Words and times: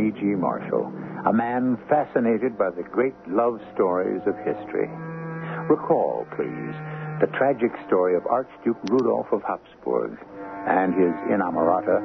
I'm 0.00 0.16
E.G. 0.16 0.24
Marshall, 0.24 0.90
a 1.26 1.32
man 1.32 1.76
fascinated 1.86 2.56
by 2.56 2.70
the 2.70 2.82
great 2.82 3.12
love 3.28 3.60
stories 3.74 4.22
of 4.26 4.34
history. 4.36 4.88
Recall, 5.68 6.26
please, 6.36 6.74
the 7.20 7.28
tragic 7.36 7.70
story 7.86 8.16
of 8.16 8.24
Archduke 8.24 8.80
Rudolf 8.88 9.26
of 9.30 9.42
Habsburg 9.42 10.16
and 10.66 10.94
his 10.94 11.12
inamorata, 11.28 12.00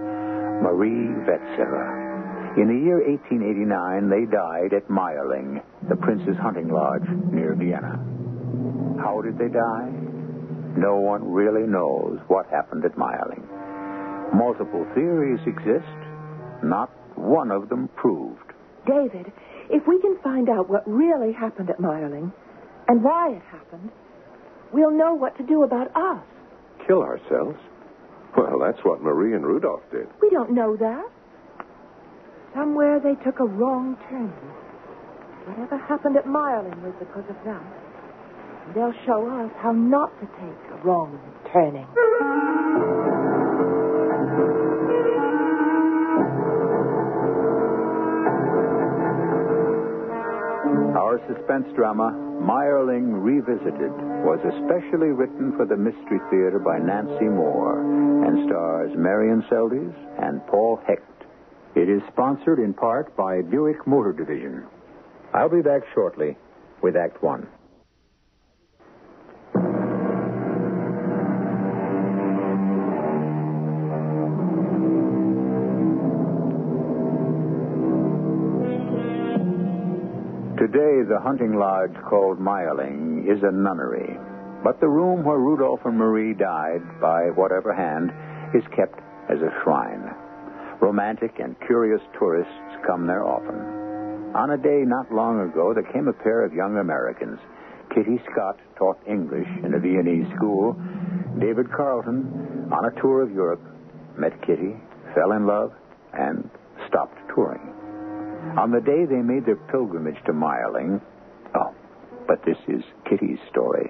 Marie 0.62 1.08
Vetsera. 1.24 2.60
In 2.60 2.68
the 2.68 2.84
year 2.84 3.00
1889, 3.00 4.10
they 4.10 4.26
died 4.30 4.74
at 4.74 4.90
Mayerling, 4.90 5.64
the 5.88 5.96
prince's 5.96 6.36
hunting 6.36 6.68
lodge 6.68 7.08
near 7.32 7.56
Vienna. 7.56 7.96
How 9.00 9.22
did 9.22 9.38
they 9.38 9.48
die? 9.48 9.90
No 10.76 10.98
one 10.98 11.32
really 11.32 11.66
knows 11.66 12.20
what 12.28 12.46
happened 12.48 12.84
at 12.84 12.98
Mayerling. 12.98 13.48
Multiple 14.36 14.86
theories 14.94 15.40
exist, 15.48 15.96
not 16.62 16.92
one 17.26 17.52
of 17.52 17.70
them 17.70 17.90
proved. 17.96 18.54
David, 18.86 19.32
if 19.70 19.88
we 19.88 20.00
can 20.02 20.18
find 20.24 20.50
out 20.50 20.70
what 20.70 20.88
really 20.88 21.34
happened 21.34 21.70
at 21.70 21.80
Mayerling 21.80 22.32
and 22.88 23.04
why 23.04 23.32
it 23.32 23.42
happened, 23.52 23.90
we'll 24.72 24.92
know 24.92 25.14
what 25.16 25.36
to 25.38 25.44
do 25.44 25.64
about 25.64 25.88
us. 25.96 26.24
Kill 26.86 27.02
ourselves? 27.02 27.58
Well, 28.38 28.60
that's 28.60 28.84
what 28.84 29.02
Marie 29.02 29.34
and 29.34 29.46
Rudolph 29.46 29.84
did. 29.92 30.08
We 30.22 30.30
don't 30.30 30.52
know 30.52 30.76
that. 30.78 31.06
Somewhere 32.54 33.00
they 33.00 33.16
took 33.24 33.40
a 33.40 33.46
wrong 33.46 33.98
turn. 34.10 34.34
Whatever 35.48 35.78
happened 35.78 36.18
at 36.18 36.26
Mayerling 36.26 36.82
was 36.84 36.94
because 37.00 37.26
of 37.30 37.36
that. 37.46 37.64
And 38.66 38.76
they'll 38.76 38.94
show 39.06 39.28
us 39.44 39.52
how 39.62 39.72
not 39.72 40.12
to 40.20 40.26
take 40.26 40.72
a 40.72 40.86
wrong 40.86 41.20
turning. 41.52 41.88
Our 51.16 51.34
suspense 51.34 51.68
drama, 51.78 52.12
Mayerling 52.44 53.24
Revisited, 53.24 53.96
was 54.28 54.40
especially 54.44 55.16
written 55.16 55.56
for 55.56 55.66
the 55.66 55.78
Mystery 55.78 56.20
Theater 56.30 56.60
by 56.60 56.78
Nancy 56.78 57.32
Moore 57.32 57.80
and 58.28 58.46
stars 58.50 58.92
Marion 58.98 59.42
Seldes 59.50 59.96
and 60.22 60.46
Paul 60.48 60.82
Hecht. 60.86 61.24
It 61.74 61.88
is 61.88 62.02
sponsored 62.12 62.60
in 62.60 62.74
part 62.74 63.16
by 63.16 63.42
Buick 63.44 63.88
Motor 63.88 64.12
Division. 64.12 64.66
I'll 65.34 65.48
be 65.48 65.62
back 65.62 65.84
shortly 65.94 66.36
with 66.82 66.98
Act 66.98 67.24
One. 67.24 67.48
The 81.04 81.20
hunting 81.20 81.60
lodge 81.60 81.94
called 82.10 82.40
Mayerling 82.40 83.28
is 83.28 83.44
a 83.44 83.52
nunnery. 83.52 84.18
But 84.64 84.80
the 84.80 84.88
room 84.88 85.26
where 85.26 85.38
Rudolph 85.38 85.82
and 85.84 85.98
Marie 85.98 86.34
died, 86.34 86.82
by 87.02 87.32
whatever 87.36 87.76
hand, 87.76 88.12
is 88.56 88.64
kept 88.74 88.98
as 89.30 89.38
a 89.42 89.52
shrine. 89.62 90.16
Romantic 90.80 91.40
and 91.40 91.60
curious 91.68 92.00
tourists 92.18 92.80
come 92.88 93.08
there 93.08 93.26
often. 93.26 93.60
On 94.36 94.52
a 94.52 94.58
day 94.58 94.84
not 94.88 95.12
long 95.12 95.42
ago, 95.42 95.74
there 95.74 95.92
came 95.92 96.08
a 96.08 96.14
pair 96.14 96.46
of 96.46 96.54
young 96.54 96.78
Americans. 96.78 97.40
Kitty 97.94 98.18
Scott 98.32 98.58
taught 98.78 98.98
English 99.06 99.50
in 99.64 99.74
a 99.74 99.80
Viennese 99.80 100.32
school. 100.38 100.80
David 101.40 101.68
Carlton, 101.76 102.72
on 102.72 102.86
a 102.86 103.02
tour 103.02 103.22
of 103.22 103.32
Europe, 103.32 103.62
met 104.18 104.42
Kitty, 104.48 104.80
fell 105.14 105.34
in 105.34 105.46
love, 105.46 105.74
and 106.14 106.50
stopped 106.88 107.20
touring. 107.36 107.75
On 108.58 108.72
the 108.72 108.80
day 108.80 109.06
they 109.06 109.22
made 109.22 109.46
their 109.46 109.58
pilgrimage 109.58 110.18
to 110.26 110.32
Mayerling, 110.34 111.02
oh, 111.56 111.74
but 112.28 112.44
this 112.46 112.58
is 112.68 112.84
Kitty's 113.10 113.40
story. 113.50 113.90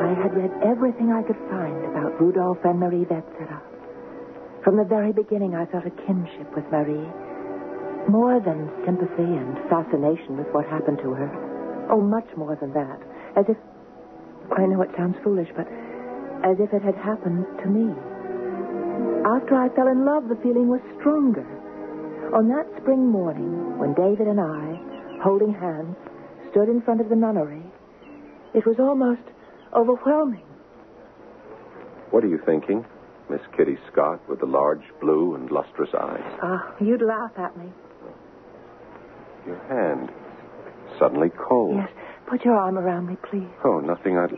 I 0.00 0.12
had 0.22 0.36
read 0.36 0.52
everything 0.62 1.12
I 1.12 1.22
could 1.22 1.38
find 1.48 1.84
about 1.86 2.20
Rudolph 2.20 2.58
and 2.64 2.78
Marie 2.78 3.04
Vetsera. 3.04 3.60
From 4.62 4.76
the 4.76 4.84
very 4.84 5.12
beginning, 5.12 5.54
I 5.54 5.66
felt 5.66 5.86
a 5.86 5.90
kinship 6.06 6.54
with 6.54 6.64
Marie. 6.70 7.08
More 8.08 8.38
than 8.40 8.70
sympathy 8.84 9.24
and 9.24 9.56
fascination 9.68 10.36
with 10.36 10.46
what 10.52 10.66
happened 10.66 10.98
to 11.02 11.14
her. 11.14 11.88
Oh, 11.90 12.00
much 12.00 12.28
more 12.36 12.56
than 12.60 12.72
that. 12.74 13.00
As 13.36 13.46
if, 13.48 13.56
I 14.52 14.66
know 14.66 14.82
it 14.82 14.90
sounds 14.96 15.16
foolish, 15.24 15.48
but 15.56 15.66
as 16.44 16.60
if 16.60 16.72
it 16.72 16.82
had 16.82 16.96
happened 16.96 17.46
to 17.62 17.68
me. 17.68 17.94
After 19.24 19.54
I 19.54 19.68
fell 19.76 19.88
in 19.88 20.04
love, 20.04 20.28
the 20.28 20.36
feeling 20.42 20.68
was 20.68 20.80
stronger. 20.98 21.44
On 22.34 22.48
that 22.48 22.66
spring 22.80 23.06
morning, 23.06 23.78
when 23.78 23.92
David 23.94 24.26
and 24.28 24.40
I, 24.40 25.20
holding 25.22 25.52
hands, 25.52 25.96
stood 26.50 26.68
in 26.68 26.80
front 26.82 27.00
of 27.00 27.08
the 27.08 27.16
nunnery, 27.16 27.62
it 28.54 28.66
was 28.66 28.76
almost 28.78 29.22
overwhelming. 29.74 30.44
What 32.10 32.24
are 32.24 32.28
you 32.28 32.40
thinking, 32.46 32.84
Miss 33.28 33.40
Kitty 33.56 33.78
Scott, 33.92 34.20
with 34.28 34.40
the 34.40 34.46
large 34.46 34.82
blue 35.00 35.34
and 35.34 35.50
lustrous 35.50 35.90
eyes? 35.94 36.38
Ah, 36.42 36.74
you'd 36.80 37.02
laugh 37.02 37.32
at 37.36 37.56
me. 37.56 37.66
Your 39.46 39.58
hand. 39.68 40.10
Suddenly 40.98 41.30
cold. 41.30 41.76
Yes, 41.76 41.90
put 42.26 42.44
your 42.44 42.56
arm 42.56 42.78
around 42.78 43.06
me, 43.06 43.16
please. 43.30 43.48
Oh, 43.64 43.80
nothing 43.80 44.18
I'd. 44.18 44.34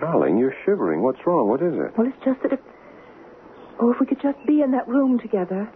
Darling, 0.00 0.38
you're 0.38 0.54
shivering. 0.64 1.02
What's 1.02 1.20
wrong? 1.26 1.48
What 1.48 1.62
is 1.62 1.74
it? 1.74 1.96
Well, 1.96 2.06
it's 2.06 2.24
just 2.24 2.42
that 2.42 2.52
if. 2.52 2.60
Oh, 3.82 3.90
if 3.90 3.98
we 3.98 4.06
could 4.06 4.22
just 4.22 4.38
be 4.46 4.62
in 4.62 4.70
that 4.70 4.86
room 4.86 5.18
together, 5.18 5.68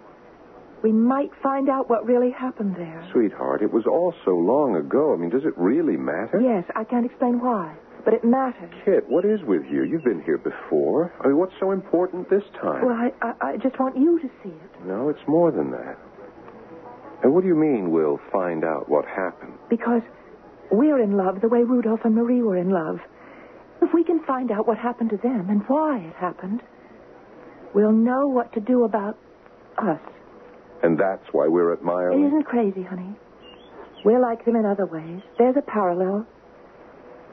we 0.81 0.93
might 0.93 1.31
find 1.43 1.69
out 1.69 1.91
what 1.91 2.07
really 2.07 2.31
happened 2.31 2.77
there. 2.77 3.05
Sweetheart, 3.11 3.63
it 3.63 3.73
was 3.73 3.83
all 3.85 4.15
so 4.25 4.31
long 4.31 4.77
ago. 4.77 5.13
I 5.13 5.17
mean, 5.17 5.29
does 5.29 5.45
it 5.45 5.59
really 5.59 5.97
matter? 5.97 6.41
Yes, 6.41 6.63
I 6.77 6.85
can't 6.85 7.05
explain 7.05 7.41
why, 7.41 7.75
but 8.05 8.15
it 8.15 8.23
matters. 8.23 8.71
Kit, 8.85 9.03
what 9.09 9.25
is 9.25 9.41
with 9.43 9.65
you? 9.69 9.83
You've 9.83 10.05
been 10.05 10.23
here 10.23 10.39
before. 10.39 11.13
I 11.21 11.27
mean, 11.27 11.37
what's 11.37 11.55
so 11.59 11.73
important 11.73 12.31
this 12.31 12.45
time? 12.63 12.87
Well, 12.87 12.95
I, 12.95 13.11
I, 13.27 13.55
I 13.55 13.57
just 13.57 13.77
want 13.81 13.99
you 13.99 14.21
to 14.21 14.31
see 14.41 14.55
it. 14.55 14.87
No, 14.87 15.09
it's 15.09 15.27
more 15.27 15.51
than 15.51 15.73
that. 15.73 15.99
And 17.25 17.35
what 17.35 17.41
do 17.43 17.49
you 17.49 17.57
mean 17.57 17.91
we'll 17.91 18.21
find 18.31 18.63
out 18.63 18.89
what 18.89 19.05
happened? 19.05 19.55
Because 19.69 20.03
we're 20.71 21.03
in 21.03 21.17
love 21.17 21.41
the 21.41 21.49
way 21.49 21.65
Rudolph 21.65 22.05
and 22.05 22.15
Marie 22.15 22.43
were 22.43 22.57
in 22.57 22.71
love. 22.71 23.01
If 23.83 23.93
we 23.93 24.05
can 24.05 24.23
find 24.23 24.53
out 24.53 24.69
what 24.69 24.79
happened 24.79 25.11
to 25.11 25.17
them 25.17 25.51
and 25.51 25.63
why 25.67 25.99
it 25.99 26.15
happened, 26.15 26.63
we'll 27.75 27.93
know 27.93 28.27
what 28.29 28.53
to 28.55 28.61
do 28.61 28.85
about 28.85 29.17
us. 29.79 30.01
And 30.83 30.99
that's 30.99 31.25
why 31.33 31.49
we're 31.49 31.73
at 31.73 31.79
It 31.81 31.85
Mayerling? 31.85 32.27
isn't 32.29 32.45
crazy, 32.45 32.83
honey. 32.83 33.15
We're 34.05 34.21
like 34.21 34.45
them 34.45 34.57
in 34.57 34.65
other 34.65 34.87
ways. 34.87 35.21
There's 35.39 35.57
a 35.57 35.63
parallel. 35.63 36.27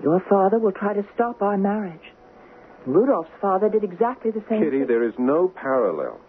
Your 0.02 0.20
father 0.30 0.60
will 0.60 0.72
try 0.72 0.94
to 0.94 1.06
stop 1.14 1.42
our 1.42 1.58
marriage. 1.58 2.02
Rudolph's 2.86 3.30
father 3.42 3.70
did 3.70 3.84
exactly 3.84 4.32
the 4.32 4.40
same 4.50 4.60
thing. 4.60 4.64
Kitty, 4.64 4.80
thing. 4.80 4.88
there 4.88 5.04
is 5.08 5.14
no 5.18 5.48
parallel. 5.48 6.20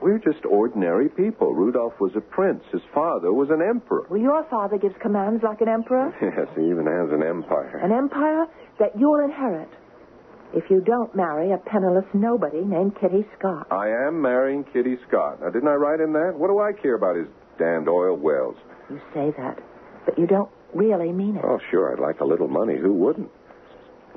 We're 0.00 0.18
just 0.18 0.44
ordinary 0.44 1.08
people. 1.08 1.54
Rudolph 1.54 1.94
was 2.00 2.12
a 2.16 2.20
prince. 2.20 2.62
His 2.70 2.82
father 2.94 3.32
was 3.32 3.48
an 3.50 3.62
emperor. 3.62 4.06
Well, 4.10 4.20
your 4.20 4.44
father 4.50 4.76
gives 4.78 4.94
commands 5.00 5.42
like 5.42 5.60
an 5.62 5.68
emperor. 5.68 6.14
Yes, 6.22 6.48
he 6.54 6.62
even 6.70 6.86
has 6.86 7.10
an 7.12 7.22
empire. 7.26 7.78
An 7.78 7.92
empire 7.92 8.46
that 8.78 8.98
you'll 8.98 9.20
inherit 9.24 9.68
if 10.54 10.70
you 10.70 10.80
don't 10.80 11.14
marry 11.14 11.52
a 11.52 11.58
penniless 11.58 12.04
nobody 12.14 12.60
named 12.60 12.96
Kitty 13.00 13.24
Scott. 13.38 13.66
I 13.70 13.88
am 13.88 14.20
marrying 14.20 14.64
Kitty 14.72 14.96
Scott. 15.08 15.40
Now, 15.40 15.50
didn't 15.50 15.68
I 15.68 15.74
write 15.74 16.00
in 16.00 16.12
that? 16.12 16.34
What 16.36 16.48
do 16.48 16.60
I 16.60 16.72
care 16.72 16.94
about 16.94 17.16
his 17.16 17.26
damned 17.58 17.88
oil 17.88 18.16
wells? 18.16 18.56
You 18.90 19.00
say 19.12 19.32
that, 19.36 19.58
but 20.04 20.18
you 20.18 20.26
don't 20.26 20.50
really 20.74 21.12
mean 21.12 21.36
it. 21.36 21.44
Oh, 21.44 21.58
sure, 21.70 21.92
I'd 21.92 22.00
like 22.00 22.20
a 22.20 22.24
little 22.24 22.48
money. 22.48 22.76
Who 22.76 22.92
wouldn't? 22.92 23.30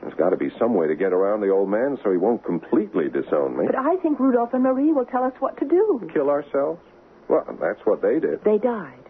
There's 0.02 0.14
got 0.14 0.30
to 0.30 0.38
be 0.38 0.50
some 0.58 0.76
way 0.76 0.88
to 0.88 0.96
get 0.96 1.12
around 1.12 1.42
the 1.42 1.50
old 1.50 1.70
man 1.70 1.98
so 2.04 2.12
he 2.12 2.18
won't 2.18 2.44
completely 2.46 3.10
disown 3.10 3.58
me. 3.58 3.66
But 3.66 3.76
I 3.76 3.98
think 3.98 4.20
Rudolph 4.20 4.54
and 4.54 4.64
Marie 4.64 4.94
will 4.94 5.06
tell 5.06 5.24
us 5.24 5.34
what 5.40 5.58
to 5.58 5.66
do. 5.66 6.10
Kill 6.14 6.30
ourselves? 6.30 6.80
Well, 7.28 7.46
that's 7.60 7.82
what 7.84 8.02
they 8.02 8.20
did. 8.20 8.44
They 8.44 8.58
died. 8.58 9.04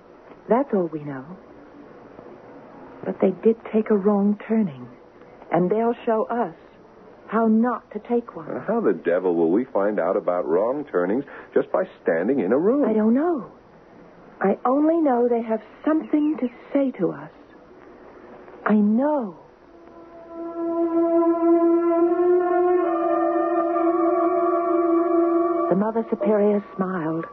That's 0.50 0.69
all 0.74 0.89
we 0.92 1.04
know. 1.04 1.25
But 3.06 3.16
they 3.21 3.31
did 3.44 3.56
take 3.71 3.92
a 3.92 3.95
wrong 3.95 4.39
turning. 4.48 4.88
And 5.51 5.69
they'll 5.69 5.95
show 6.06 6.25
us 6.25 6.56
how 7.30 7.46
not 7.46 7.90
to 7.92 8.00
take 8.00 8.36
one. 8.36 8.64
How 8.68 8.81
the 8.81 8.94
devil 8.94 9.36
will 9.36 9.52
we 9.52 9.64
find 9.66 10.00
out 10.00 10.18
about 10.18 10.48
wrong 10.48 10.84
turnings 10.92 11.24
just 11.54 11.72
by 11.72 11.84
standing 12.02 12.40
in 12.40 12.52
a 12.52 12.58
room? 12.58 12.90
I 12.90 12.94
don't 12.94 13.14
know. 13.14 13.52
I 14.42 14.58
only 14.66 14.98
know 14.98 15.28
they 15.30 15.44
have 15.44 15.62
something 15.86 16.38
to 16.40 16.50
say 16.74 16.90
to 16.98 17.12
us. 17.12 17.30
I 18.66 18.74
know. 18.74 19.38
The 25.70 25.76
Mother 25.76 26.04
Superior 26.10 26.66
smiled 26.76 27.26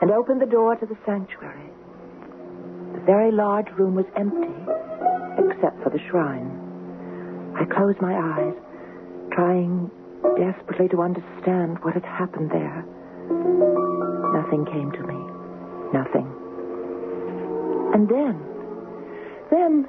and 0.00 0.12
opened 0.12 0.40
the 0.40 0.46
door 0.46 0.76
to 0.76 0.86
the 0.86 0.96
sanctuary. 1.04 1.70
The 2.94 3.00
very 3.00 3.32
large 3.32 3.68
room 3.70 3.96
was 3.96 4.06
empty, 4.14 4.54
except 5.42 5.82
for 5.82 5.90
the 5.90 5.98
shrine. 6.08 6.56
I 7.58 7.64
closed 7.64 8.00
my 8.00 8.14
eyes, 8.14 8.54
trying 9.40 9.90
desperately 10.36 10.86
to 10.88 11.00
understand 11.00 11.78
what 11.80 11.94
had 11.94 12.04
happened 12.04 12.50
there. 12.50 12.84
Nothing 14.36 14.66
came 14.66 14.92
to 14.92 15.02
me. 15.08 15.16
Nothing. 15.96 16.28
And 17.94 18.06
then, 18.06 18.36
then, 19.50 19.88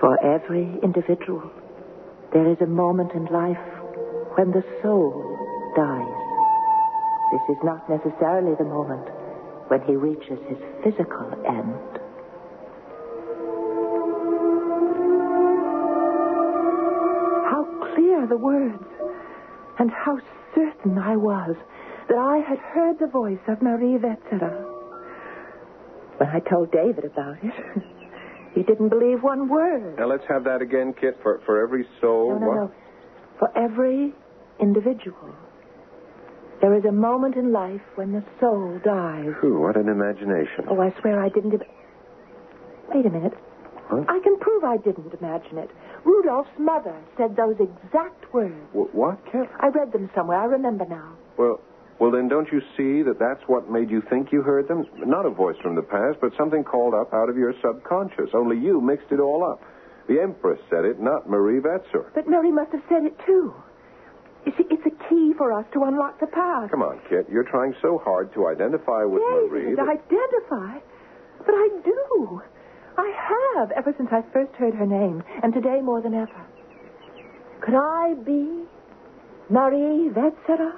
for 0.00 0.20
every 0.22 0.68
individual, 0.82 1.50
there 2.34 2.50
is 2.50 2.58
a 2.60 2.66
moment 2.66 3.12
in 3.12 3.24
life 3.26 3.64
when 4.36 4.50
the 4.50 4.62
soul 4.82 5.16
dies. 5.74 6.20
This 7.32 7.56
is 7.56 7.64
not 7.64 7.88
necessarily 7.88 8.54
the 8.58 8.68
moment 8.68 9.08
when 9.68 9.80
he 9.88 9.96
reaches 9.96 10.38
his 10.46 10.58
physical 10.84 11.32
end. 11.48 11.99
The 18.30 18.36
words, 18.36 18.84
and 19.80 19.90
how 19.90 20.16
certain 20.54 20.96
I 20.98 21.16
was 21.16 21.56
that 22.08 22.16
I 22.16 22.38
had 22.48 22.58
heard 22.58 23.00
the 23.00 23.08
voice 23.08 23.40
of 23.48 23.60
Marie 23.60 23.98
Vetsera. 23.98 24.54
When 26.16 26.28
I 26.28 26.38
told 26.48 26.70
David 26.70 27.06
about 27.06 27.38
it, 27.42 27.52
he 28.54 28.62
didn't 28.62 28.90
believe 28.90 29.24
one 29.24 29.48
word. 29.48 29.98
Now 29.98 30.06
let's 30.06 30.22
have 30.28 30.44
that 30.44 30.62
again, 30.62 30.94
Kit, 31.00 31.18
for, 31.24 31.40
for 31.44 31.60
every 31.60 31.84
soul. 32.00 32.38
No, 32.38 32.38
no, 32.38 32.46
what? 32.46 32.54
no. 32.54 32.72
For 33.40 33.58
every 33.58 34.14
individual, 34.60 35.34
there 36.60 36.76
is 36.76 36.84
a 36.84 36.92
moment 36.92 37.34
in 37.34 37.50
life 37.50 37.82
when 37.96 38.12
the 38.12 38.22
soul 38.38 38.78
dies. 38.84 39.26
Phew, 39.40 39.58
what 39.58 39.76
an 39.76 39.88
imagination. 39.88 40.66
Oh, 40.68 40.80
I 40.80 40.94
swear 41.00 41.20
I 41.20 41.30
didn't. 41.30 41.60
Wait 42.94 43.06
a 43.06 43.10
minute. 43.10 43.34
Huh? 43.90 44.04
I 44.08 44.20
can 44.22 44.38
prove 44.38 44.62
I 44.64 44.76
didn't 44.76 45.12
imagine 45.20 45.58
it. 45.58 45.70
Rudolph's 46.04 46.50
mother 46.58 46.94
said 47.16 47.34
those 47.36 47.56
exact 47.58 48.32
words. 48.32 48.54
Wh- 48.72 48.94
what, 48.94 49.18
Kit? 49.30 49.48
I 49.58 49.68
read 49.68 49.92
them 49.92 50.08
somewhere. 50.14 50.38
I 50.38 50.44
remember 50.44 50.86
now. 50.86 51.12
Well, 51.36 51.60
well, 51.98 52.10
then 52.10 52.28
don't 52.28 52.48
you 52.52 52.60
see 52.76 53.02
that 53.02 53.18
that's 53.18 53.42
what 53.46 53.68
made 53.70 53.90
you 53.90 54.00
think 54.08 54.32
you 54.32 54.42
heard 54.42 54.68
them? 54.68 54.86
Not 54.96 55.26
a 55.26 55.30
voice 55.30 55.56
from 55.60 55.74
the 55.74 55.82
past, 55.82 56.18
but 56.20 56.32
something 56.38 56.64
called 56.64 56.94
up 56.94 57.12
out 57.12 57.28
of 57.28 57.36
your 57.36 57.52
subconscious. 57.60 58.30
Only 58.32 58.56
you 58.58 58.80
mixed 58.80 59.10
it 59.10 59.20
all 59.20 59.44
up. 59.44 59.60
The 60.08 60.20
Empress 60.20 60.60
said 60.70 60.84
it, 60.84 60.98
not 61.00 61.28
Marie 61.28 61.60
Wetzer. 61.60 62.06
But 62.14 62.26
Marie 62.26 62.50
must 62.52 62.72
have 62.72 62.82
said 62.88 63.04
it 63.04 63.14
too. 63.26 63.52
You 64.46 64.52
see, 64.56 64.64
it's 64.70 64.86
a 64.86 65.08
key 65.08 65.34
for 65.36 65.52
us 65.52 65.66
to 65.74 65.84
unlock 65.84 66.18
the 66.20 66.26
past. 66.26 66.70
Come 66.70 66.82
on, 66.82 67.00
Kit. 67.10 67.26
You're 67.30 67.44
trying 67.44 67.74
so 67.82 67.98
hard 67.98 68.32
to 68.34 68.48
identify 68.48 69.04
with 69.04 69.20
yes, 69.20 69.50
Marie. 69.50 69.74
that- 69.74 69.88
identify. 69.88 70.78
But 71.44 71.54
I 71.54 71.68
do. 71.84 72.42
I 73.00 73.56
have 73.56 73.70
ever 73.72 73.94
since 73.96 74.10
I 74.12 74.20
first 74.30 74.52
heard 74.56 74.74
her 74.74 74.84
name, 74.84 75.22
and 75.42 75.54
today 75.54 75.80
more 75.80 76.02
than 76.02 76.12
ever. 76.12 76.46
Could 77.62 77.74
I 77.74 78.12
be 78.26 78.64
Marie 79.48 80.10
Vetsera? 80.10 80.72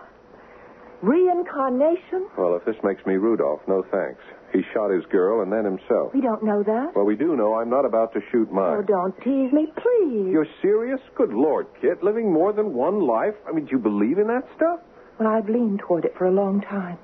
Reincarnation? 1.02 2.28
Well, 2.38 2.54
if 2.54 2.64
this 2.64 2.76
makes 2.84 3.04
me 3.06 3.14
Rudolph, 3.14 3.60
no 3.66 3.82
thanks. 3.90 4.22
He 4.52 4.62
shot 4.72 4.90
his 4.92 5.04
girl 5.06 5.42
and 5.42 5.50
then 5.50 5.64
himself. 5.64 6.14
We 6.14 6.20
don't 6.20 6.44
know 6.44 6.62
that. 6.62 6.94
Well, 6.94 7.06
we 7.06 7.16
do 7.16 7.34
know 7.34 7.54
I'm 7.54 7.70
not 7.70 7.84
about 7.84 8.12
to 8.12 8.20
shoot 8.30 8.46
oh, 8.52 8.54
mine. 8.54 8.76
Oh, 8.78 8.82
don't 8.82 9.16
tease 9.18 9.52
me, 9.52 9.66
please. 9.74 10.30
You're 10.30 10.46
serious? 10.60 11.00
Good 11.16 11.32
Lord, 11.32 11.66
Kit. 11.80 12.04
Living 12.04 12.32
more 12.32 12.52
than 12.52 12.72
one 12.72 13.00
life? 13.00 13.34
I 13.48 13.52
mean, 13.52 13.64
do 13.64 13.72
you 13.72 13.78
believe 13.78 14.18
in 14.18 14.28
that 14.28 14.46
stuff? 14.54 14.78
Well, 15.18 15.28
I've 15.28 15.48
leaned 15.48 15.80
toward 15.80 16.04
it 16.04 16.14
for 16.16 16.26
a 16.26 16.30
long 16.30 16.60
time. 16.60 16.98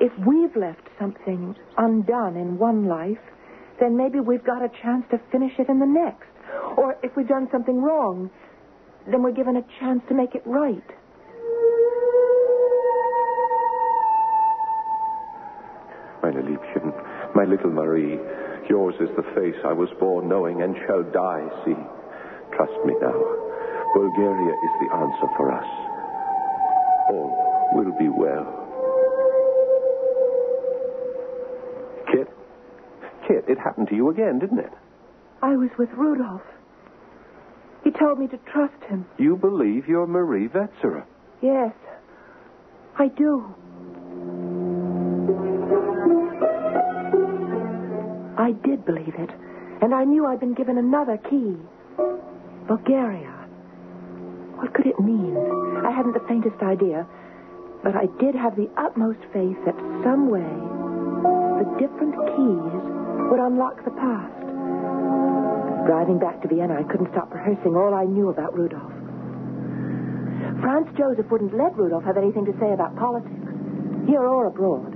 If 0.00 0.12
we've 0.26 0.56
left 0.56 0.88
something 0.98 1.56
undone 1.76 2.36
in 2.36 2.56
one 2.56 2.86
life, 2.86 3.18
then 3.80 3.96
maybe 3.96 4.20
we've 4.20 4.44
got 4.44 4.62
a 4.62 4.70
chance 4.82 5.04
to 5.10 5.20
finish 5.30 5.52
it 5.58 5.68
in 5.68 5.78
the 5.78 5.86
next. 5.86 6.26
Or 6.76 6.96
if 7.02 7.16
we've 7.16 7.28
done 7.28 7.48
something 7.50 7.80
wrong, 7.80 8.30
then 9.10 9.22
we're 9.22 9.32
given 9.32 9.56
a 9.56 9.64
chance 9.80 10.02
to 10.08 10.14
make 10.14 10.34
it 10.34 10.42
right. 10.44 10.82
Meine 16.22 16.42
Liebchen, 16.42 16.92
my 17.34 17.44
little 17.44 17.70
Marie, 17.70 18.18
yours 18.68 18.94
is 19.00 19.08
the 19.16 19.22
face 19.34 19.56
I 19.64 19.72
was 19.72 19.88
born 20.00 20.28
knowing 20.28 20.62
and 20.62 20.76
shall 20.86 21.02
die 21.02 21.48
see. 21.64 21.78
Trust 22.54 22.74
me 22.84 22.94
now. 23.00 23.18
Bulgaria 23.94 24.52
is 24.52 24.74
the 24.82 24.94
answer 24.94 25.28
for 25.36 25.52
us. 25.52 25.68
All 27.10 27.70
will 27.74 27.96
be 27.98 28.08
well. 28.08 28.67
Kit, 33.28 33.44
it 33.46 33.58
happened 33.58 33.88
to 33.88 33.94
you 33.94 34.08
again, 34.08 34.38
didn't 34.38 34.58
it? 34.58 34.72
I 35.42 35.54
was 35.54 35.68
with 35.78 35.90
Rudolph. 35.90 36.40
He 37.84 37.90
told 37.90 38.18
me 38.18 38.26
to 38.28 38.38
trust 38.38 38.82
him. 38.88 39.04
You 39.18 39.36
believe 39.36 39.86
you're 39.86 40.06
Marie 40.06 40.48
Vetsera. 40.48 41.04
Yes, 41.42 41.74
I 42.96 43.08
do. 43.08 43.54
I 48.38 48.52
did 48.64 48.86
believe 48.86 49.14
it, 49.18 49.30
and 49.82 49.94
I 49.94 50.04
knew 50.04 50.24
I'd 50.24 50.40
been 50.40 50.54
given 50.54 50.78
another 50.78 51.18
key. 51.18 51.54
Bulgaria. 52.66 53.34
What 54.56 54.72
could 54.72 54.86
it 54.86 54.98
mean? 54.98 55.36
I 55.84 55.90
hadn't 55.90 56.14
the 56.14 56.24
faintest 56.26 56.62
idea, 56.62 57.06
but 57.84 57.94
I 57.94 58.06
did 58.18 58.34
have 58.34 58.56
the 58.56 58.70
utmost 58.78 59.20
faith 59.34 59.58
that 59.66 59.76
some 60.02 60.30
way 60.30 60.48
the 61.58 61.76
different 61.78 62.14
keys 62.14 62.97
would 63.30 63.40
unlock 63.40 63.84
the 63.84 63.92
past. 63.92 64.34
Driving 65.86 66.18
back 66.18 66.40
to 66.42 66.48
Vienna, 66.48 66.76
I 66.80 66.84
couldn't 66.84 67.12
stop 67.12 67.32
rehearsing 67.32 67.76
all 67.76 67.94
I 67.94 68.04
knew 68.04 68.28
about 68.28 68.56
Rudolph. 68.56 68.92
Franz 70.60 70.88
Joseph 70.96 71.30
wouldn't 71.30 71.56
let 71.56 71.76
Rudolph 71.76 72.04
have 72.04 72.16
anything 72.16 72.44
to 72.44 72.52
say 72.60 72.72
about 72.72 72.96
politics, 72.96 73.48
here 74.06 74.24
or 74.24 74.46
abroad. 74.46 74.92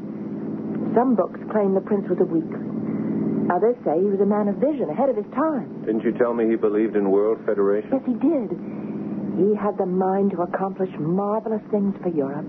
Some 0.95 1.15
books 1.15 1.41
claim 1.53 1.73
the 1.73 1.81
prince 1.81 2.09
was 2.09 2.19
a 2.21 2.29
weakling. 2.29 3.49
Others 3.53 3.77
say 3.85 4.01
he 4.01 4.09
was 4.09 4.21
a 4.21 4.29
man 4.29 4.49
of 4.49 4.57
vision, 4.57 4.89
ahead 4.89 5.09
of 5.09 5.17
his 5.17 5.29
time. 5.33 5.85
Didn't 5.85 6.05
you 6.05 6.13
tell 6.13 6.33
me 6.33 6.49
he 6.49 6.57
believed 6.57 6.97
in 6.97 7.11
World 7.11 7.39
Federation? 7.45 7.91
Yes, 7.93 8.05
he 8.07 8.15
did. 8.17 8.53
He 9.37 9.57
had 9.57 9.77
the 9.79 9.87
mind 9.87 10.33
to 10.33 10.43
accomplish 10.43 10.91
marvelous 10.99 11.63
things 11.71 11.97
for 12.03 12.09
Europe. 12.09 12.49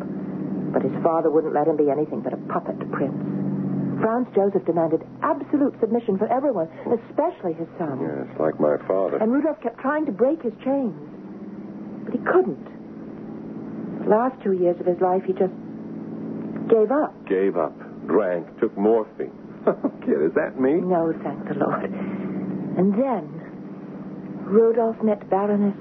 But 0.71 0.83
his 0.83 0.93
father 1.03 1.29
wouldn't 1.29 1.53
let 1.53 1.67
him 1.67 1.77
be 1.77 1.89
anything 1.89 2.21
but 2.21 2.33
a 2.33 2.41
puppet 2.51 2.79
prince. 2.91 3.42
Franz 4.03 4.27
Joseph 4.35 4.65
demanded 4.65 4.99
absolute 5.23 5.79
submission 5.79 6.17
for 6.17 6.27
everyone, 6.27 6.67
especially 6.91 7.53
his 7.53 7.71
son. 7.79 8.03
Yes, 8.03 8.27
like 8.37 8.59
my 8.59 8.75
father. 8.85 9.15
And 9.15 9.31
Rudolph 9.31 9.61
kept 9.63 9.79
trying 9.79 10.05
to 10.07 10.11
break 10.11 10.43
his 10.43 10.51
chains. 10.59 10.91
But 12.03 12.11
he 12.11 12.19
couldn't. 12.19 14.03
The 14.03 14.09
last 14.09 14.43
two 14.43 14.59
years 14.59 14.75
of 14.81 14.85
his 14.85 14.99
life, 14.99 15.23
he 15.23 15.31
just 15.31 15.55
gave 16.67 16.91
up. 16.91 17.15
Gave 17.31 17.55
up, 17.55 17.71
drank, 18.05 18.43
took 18.59 18.75
morphine. 18.77 19.31
Kit, 20.03 20.19
is 20.19 20.35
that 20.35 20.59
me? 20.59 20.83
No, 20.83 21.15
thank 21.23 21.47
the 21.47 21.55
Lord. 21.55 21.87
And 21.87 22.91
then, 22.99 23.23
Rudolph 24.43 25.01
met 25.01 25.29
Baroness 25.29 25.79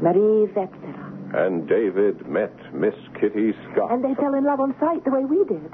Marie 0.00 0.46
Vetsera. 0.54 1.02
And 1.34 1.68
David 1.68 2.28
met 2.28 2.54
Miss 2.72 2.94
Kitty 3.20 3.54
Scott. 3.72 3.90
And 3.90 4.04
they 4.04 4.14
fell 4.22 4.34
in 4.34 4.44
love 4.44 4.60
on 4.60 4.76
sight 4.78 5.02
the 5.04 5.10
way 5.10 5.24
we 5.24 5.42
did. 5.50 5.72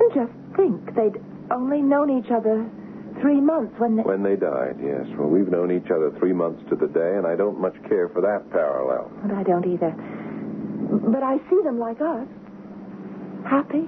And 0.00 0.14
just 0.14 0.32
think, 0.56 0.94
they'd 0.94 1.20
only 1.50 1.82
known 1.82 2.10
each 2.10 2.30
other 2.30 2.66
three 3.20 3.40
months 3.40 3.74
when 3.78 3.96
they... 3.96 4.02
When 4.02 4.22
they 4.22 4.36
died, 4.36 4.76
yes. 4.82 5.06
Well, 5.18 5.28
we've 5.28 5.48
known 5.48 5.70
each 5.70 5.90
other 5.90 6.10
three 6.18 6.32
months 6.32 6.62
to 6.70 6.76
the 6.76 6.88
day, 6.88 7.14
and 7.16 7.26
I 7.26 7.36
don't 7.36 7.60
much 7.60 7.74
care 7.88 8.08
for 8.08 8.20
that 8.22 8.50
parallel. 8.50 9.10
And 9.22 9.32
I 9.32 9.42
don't 9.42 9.66
either. 9.66 9.90
But 11.10 11.22
I 11.22 11.38
see 11.50 11.60
them 11.62 11.78
like 11.78 12.00
us. 12.00 12.26
Happy, 13.48 13.84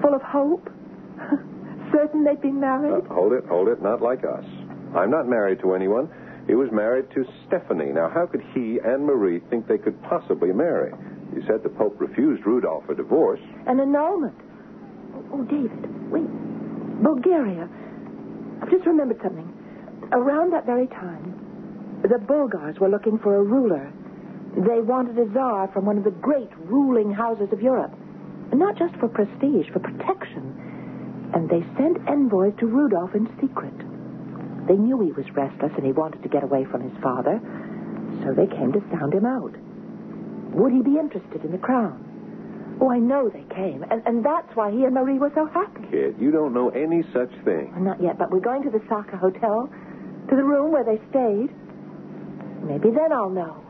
full 0.00 0.14
of 0.14 0.22
hope, 0.22 0.70
certain 1.92 2.24
they'd 2.24 2.40
be 2.40 2.48
Uh, 2.48 2.52
married. 2.52 3.04
hold 3.06 3.32
it, 3.32 3.44
hold 3.46 3.68
it. 3.68 3.82
Not 3.82 4.00
like 4.00 4.24
us. 4.24 4.44
I'm 4.94 5.10
not 5.10 5.28
married 5.28 5.60
to 5.60 5.74
anyone. 5.74 6.08
He 6.46 6.54
was 6.54 6.70
married 6.70 7.10
to 7.14 7.26
Stephanie. 7.46 7.92
Now, 7.92 8.08
how 8.08 8.26
could 8.26 8.42
he 8.54 8.78
and 8.78 9.04
Marie 9.04 9.40
think 9.50 9.66
they 9.66 9.78
could 9.78 10.00
possibly 10.04 10.52
marry? 10.52 10.92
He 11.34 11.40
said 11.46 11.62
the 11.64 11.68
Pope 11.68 12.00
refused 12.00 12.46
Rudolph 12.46 12.88
a 12.88 12.94
divorce. 12.94 13.40
An 13.66 13.80
annulment. 13.80 14.34
Oh, 15.32 15.42
David, 15.42 16.10
wait. 16.10 16.26
Bulgaria. 17.02 17.68
I've 18.62 18.70
just 18.70 18.86
remembered 18.86 19.20
something. 19.22 19.52
Around 20.12 20.52
that 20.52 20.66
very 20.66 20.86
time, 20.86 21.34
The 22.02 22.18
Bulgars 22.18 22.78
were 22.78 22.88
looking 22.88 23.18
for 23.18 23.36
a 23.36 23.42
ruler. 23.42 23.90
They 24.56 24.80
wanted 24.80 25.18
a 25.18 25.32
czar 25.32 25.68
from 25.72 25.84
one 25.84 25.98
of 25.98 26.04
the 26.04 26.10
great 26.10 26.50
ruling 26.58 27.10
houses 27.12 27.52
of 27.52 27.60
Europe. 27.60 27.92
Not 28.52 28.78
just 28.78 28.94
for 28.96 29.08
prestige, 29.08 29.68
for 29.72 29.80
protection. 29.80 31.30
And 31.34 31.48
they 31.50 31.64
sent 31.76 31.98
envoys 32.08 32.54
to 32.58 32.66
Rudolph 32.66 33.14
in 33.14 33.26
secret. 33.40 33.74
They 34.68 34.76
knew 34.76 35.00
he 35.00 35.12
was 35.12 35.28
restless 35.34 35.72
and 35.76 35.84
he 35.84 35.92
wanted 35.92 36.22
to 36.22 36.28
get 36.28 36.42
away 36.44 36.64
from 36.64 36.80
his 36.82 36.96
father, 37.02 37.40
so 38.22 38.32
they 38.32 38.46
came 38.46 38.72
to 38.72 38.80
sound 38.90 39.12
him 39.14 39.26
out. 39.26 39.54
Would 40.54 40.72
he 40.72 40.82
be 40.82 40.98
interested 40.98 41.44
in 41.44 41.52
the 41.52 41.58
crown? 41.58 42.05
Oh, 42.80 42.90
I 42.90 42.98
know 42.98 43.28
they 43.28 43.44
came, 43.54 43.84
and, 43.90 44.02
and 44.06 44.24
that's 44.24 44.54
why 44.54 44.70
he 44.70 44.84
and 44.84 44.94
Marie 44.94 45.18
were 45.18 45.32
so 45.34 45.46
happy. 45.46 45.88
Kit, 45.90 46.16
you 46.18 46.30
don't 46.30 46.52
know 46.52 46.68
any 46.70 47.02
such 47.12 47.30
thing. 47.44 47.72
Well, 47.72 47.82
not 47.84 48.02
yet, 48.02 48.18
but 48.18 48.30
we're 48.30 48.40
going 48.40 48.62
to 48.64 48.70
the 48.70 48.82
Sacher 48.88 49.16
Hotel, 49.16 49.70
to 50.28 50.36
the 50.36 50.44
room 50.44 50.72
where 50.72 50.84
they 50.84 51.00
stayed. 51.08 51.50
Maybe 52.64 52.90
then 52.90 53.12
I'll 53.12 53.30
know. 53.30 53.62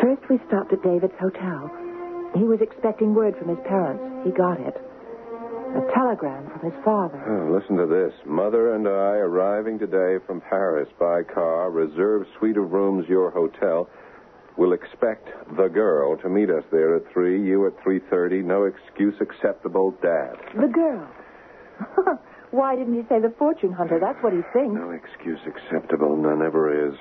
First, 0.00 0.28
we 0.28 0.38
stopped 0.46 0.72
at 0.72 0.82
David's 0.82 1.14
hotel. 1.18 1.70
He 2.36 2.44
was 2.44 2.60
expecting 2.60 3.14
word 3.14 3.36
from 3.36 3.48
his 3.48 3.58
parents. 3.66 4.02
He 4.24 4.30
got 4.32 4.60
it. 4.60 4.76
A 5.74 5.94
telegram 5.94 6.50
from 6.50 6.70
his 6.70 6.84
father. 6.84 7.16
Oh, 7.26 7.52
listen 7.58 7.76
to 7.76 7.86
this. 7.86 8.12
Mother 8.26 8.74
and 8.74 8.86
I 8.86 9.16
arriving 9.24 9.78
today 9.78 10.22
from 10.26 10.40
Paris 10.42 10.88
by 10.98 11.22
car, 11.22 11.70
reserve 11.70 12.26
suite 12.38 12.56
of 12.58 12.72
rooms, 12.72 13.08
your 13.08 13.30
hotel. 13.30 13.88
Will 14.58 14.74
expect 14.74 15.28
the 15.56 15.68
girl 15.68 16.16
to 16.18 16.28
meet 16.28 16.50
us 16.50 16.64
there 16.70 16.94
at 16.96 17.10
3, 17.12 17.42
you 17.42 17.66
at 17.66 17.72
3.30. 17.84 18.44
No 18.44 18.64
excuse 18.64 19.14
acceptable, 19.20 19.92
Dad. 20.02 20.36
The 20.60 20.68
girl. 20.68 21.08
Why 22.50 22.76
didn't 22.76 22.94
he 22.94 23.02
say 23.08 23.18
the 23.18 23.32
fortune 23.38 23.72
hunter? 23.72 23.98
That's 23.98 24.22
what 24.22 24.34
he 24.34 24.40
thinks. 24.52 24.74
No 24.74 24.90
excuse 24.90 25.40
acceptable. 25.46 26.16
None 26.18 26.42
ever 26.42 26.88
is. 26.90 26.94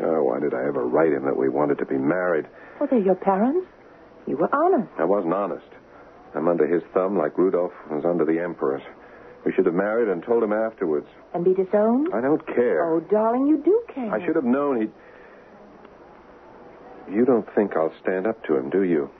Oh, 0.00 0.22
why 0.22 0.38
did 0.38 0.54
I 0.54 0.62
ever 0.68 0.86
write 0.86 1.12
him 1.12 1.24
that 1.24 1.36
we 1.36 1.48
wanted 1.48 1.78
to 1.78 1.86
be 1.86 1.98
married? 1.98 2.46
Well, 2.78 2.88
they're 2.88 3.00
your 3.00 3.16
parents. 3.16 3.66
You 4.28 4.36
were 4.36 4.48
honest. 4.54 4.88
I 4.96 5.04
wasn't 5.04 5.34
honest. 5.34 5.66
I'm 6.38 6.46
under 6.46 6.68
his 6.68 6.84
thumb 6.94 7.18
like 7.18 7.36
Rudolph 7.36 7.72
was 7.90 8.04
under 8.04 8.24
the 8.24 8.38
Emperor's. 8.38 8.82
We 9.44 9.52
should 9.52 9.66
have 9.66 9.74
married 9.74 10.08
and 10.08 10.22
told 10.22 10.44
him 10.44 10.52
afterwards. 10.52 11.08
And 11.34 11.44
be 11.44 11.52
disowned? 11.52 12.14
I 12.14 12.20
don't 12.20 12.46
care. 12.46 12.94
Oh, 12.94 13.00
darling, 13.00 13.48
you 13.48 13.60
do 13.64 13.82
care. 13.92 14.14
I 14.14 14.24
should 14.24 14.36
have 14.36 14.44
known 14.44 14.80
he'd. 14.80 14.92
You 17.12 17.24
don't 17.24 17.46
think 17.56 17.76
I'll 17.76 17.92
stand 18.00 18.28
up 18.28 18.44
to 18.44 18.56
him, 18.56 18.70
do 18.70 18.84
you? 18.84 19.10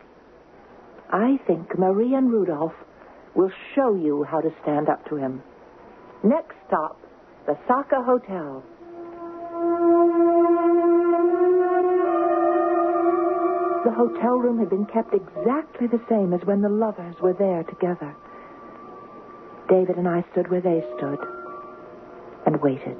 I 1.10 1.40
think 1.44 1.76
Marie 1.76 2.14
and 2.14 2.30
Rudolph 2.30 2.74
will 3.34 3.50
show 3.74 3.96
you 3.96 4.22
how 4.22 4.40
to 4.40 4.54
stand 4.62 4.88
up 4.88 5.04
to 5.08 5.16
him. 5.16 5.42
Next 6.22 6.54
stop, 6.68 7.00
the 7.46 7.58
Sacher 7.66 8.02
Hotel. 8.02 8.62
The 13.84 13.92
hotel 13.92 14.38
room 14.38 14.58
had 14.58 14.70
been 14.70 14.86
kept 14.86 15.14
exactly 15.14 15.86
the 15.86 16.00
same 16.08 16.32
as 16.32 16.44
when 16.44 16.62
the 16.62 16.68
lovers 16.68 17.14
were 17.20 17.32
there 17.32 17.62
together. 17.62 18.14
David 19.68 19.96
and 19.96 20.08
I 20.08 20.24
stood 20.32 20.50
where 20.50 20.60
they 20.60 20.84
stood 20.96 21.18
and 22.46 22.60
waited. 22.60 22.98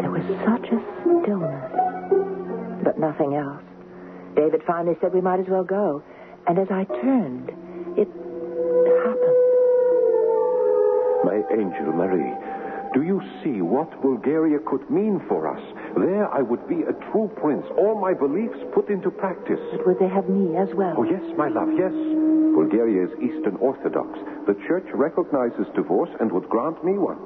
There 0.00 0.10
was 0.10 0.26
such 0.44 0.68
a 0.70 0.82
stillness, 1.00 1.72
but 2.84 2.98
nothing 2.98 3.34
else. 3.34 3.62
David 4.34 4.62
finally 4.66 4.96
said 5.00 5.14
we 5.14 5.20
might 5.22 5.40
as 5.40 5.48
well 5.48 5.64
go. 5.64 6.02
And 6.46 6.58
as 6.58 6.68
I 6.70 6.84
turned, 6.84 7.48
it 7.96 8.08
happened. 9.02 9.42
My 11.24 11.42
angel 11.50 11.92
Marie, 11.92 12.34
do 12.92 13.02
you 13.02 13.22
see 13.42 13.62
what 13.62 14.02
Bulgaria 14.02 14.58
could 14.58 14.88
mean 14.90 15.20
for 15.26 15.48
us? 15.48 15.62
There 15.96 16.28
I 16.28 16.42
would 16.42 16.68
be 16.68 16.82
a 16.82 16.92
true 17.10 17.30
prince, 17.40 17.64
all 17.78 17.98
my 17.98 18.12
beliefs 18.12 18.58
put 18.74 18.90
into 18.90 19.10
practice. 19.10 19.60
But 19.72 19.86
would 19.86 19.98
they 19.98 20.08
have 20.08 20.28
me 20.28 20.56
as 20.56 20.68
well? 20.74 20.94
Oh, 20.96 21.04
yes, 21.04 21.22
my 21.36 21.48
love, 21.48 21.72
yes. 21.72 21.92
Bulgaria 22.52 23.08
is 23.08 23.12
Eastern 23.20 23.56
Orthodox. 23.56 24.08
The 24.46 24.56
church 24.68 24.84
recognizes 24.92 25.66
divorce 25.74 26.10
and 26.20 26.30
would 26.32 26.48
grant 26.48 26.84
me 26.84 26.98
one. 26.98 27.18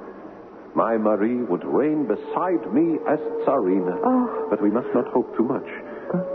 My 0.75 0.97
Marie 0.97 1.43
would 1.43 1.65
reign 1.65 2.07
beside 2.07 2.62
me 2.73 2.99
as 3.11 3.19
Tsarina. 3.43 3.99
Oh. 4.07 4.47
But 4.50 4.62
we 4.62 4.71
must 4.71 4.89
not 4.95 5.09
hope 5.09 5.37
too 5.37 5.45
much. 5.45 5.67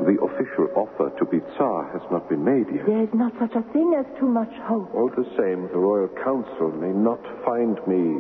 The 0.08 0.20
official 0.24 0.68
offer 0.76 1.12
to 1.18 1.26
be 1.26 1.40
Tsar 1.56 1.92
has 1.92 2.02
not 2.12 2.28
been 2.30 2.44
made 2.44 2.68
yet. 2.74 2.86
There's 2.86 3.14
not 3.14 3.32
such 3.40 3.56
a 3.56 3.64
thing 3.72 3.96
as 4.00 4.06
too 4.20 4.28
much 4.28 4.52
hope. 4.64 4.94
All 4.96 5.10
the 5.10 5.28
same, 5.40 5.68
the 5.72 5.80
Royal 5.80 6.08
Council 6.24 6.72
may 6.72 6.92
not 6.92 7.20
find 7.44 7.76
me 7.88 8.20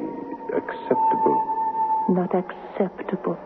acceptable. 0.55 1.39
Not 2.09 2.31
acceptable. 2.35 3.39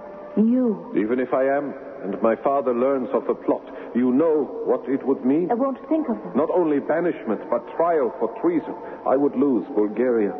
You. 0.47 0.93
Even 0.95 1.19
if 1.19 1.33
I 1.33 1.43
am, 1.45 1.73
and 2.03 2.21
my 2.21 2.35
father 2.35 2.73
learns 2.73 3.09
of 3.13 3.27
the 3.27 3.33
plot, 3.33 3.65
you 3.95 4.11
know 4.13 4.61
what 4.65 4.87
it 4.87 5.05
would 5.05 5.25
mean? 5.25 5.51
I 5.51 5.55
won't 5.55 5.79
think 5.89 6.07
of 6.09 6.15
them. 6.15 6.31
Not 6.35 6.49
only 6.51 6.79
banishment, 6.79 7.41
but 7.49 7.65
trial 7.75 8.13
for 8.19 8.29
treason. 8.41 8.75
I 9.07 9.17
would 9.17 9.35
lose 9.35 9.65
Bulgaria. 9.75 10.33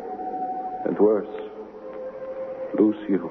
And 0.86 0.98
worse, 0.98 1.28
lose 2.78 2.96
you. 3.08 3.30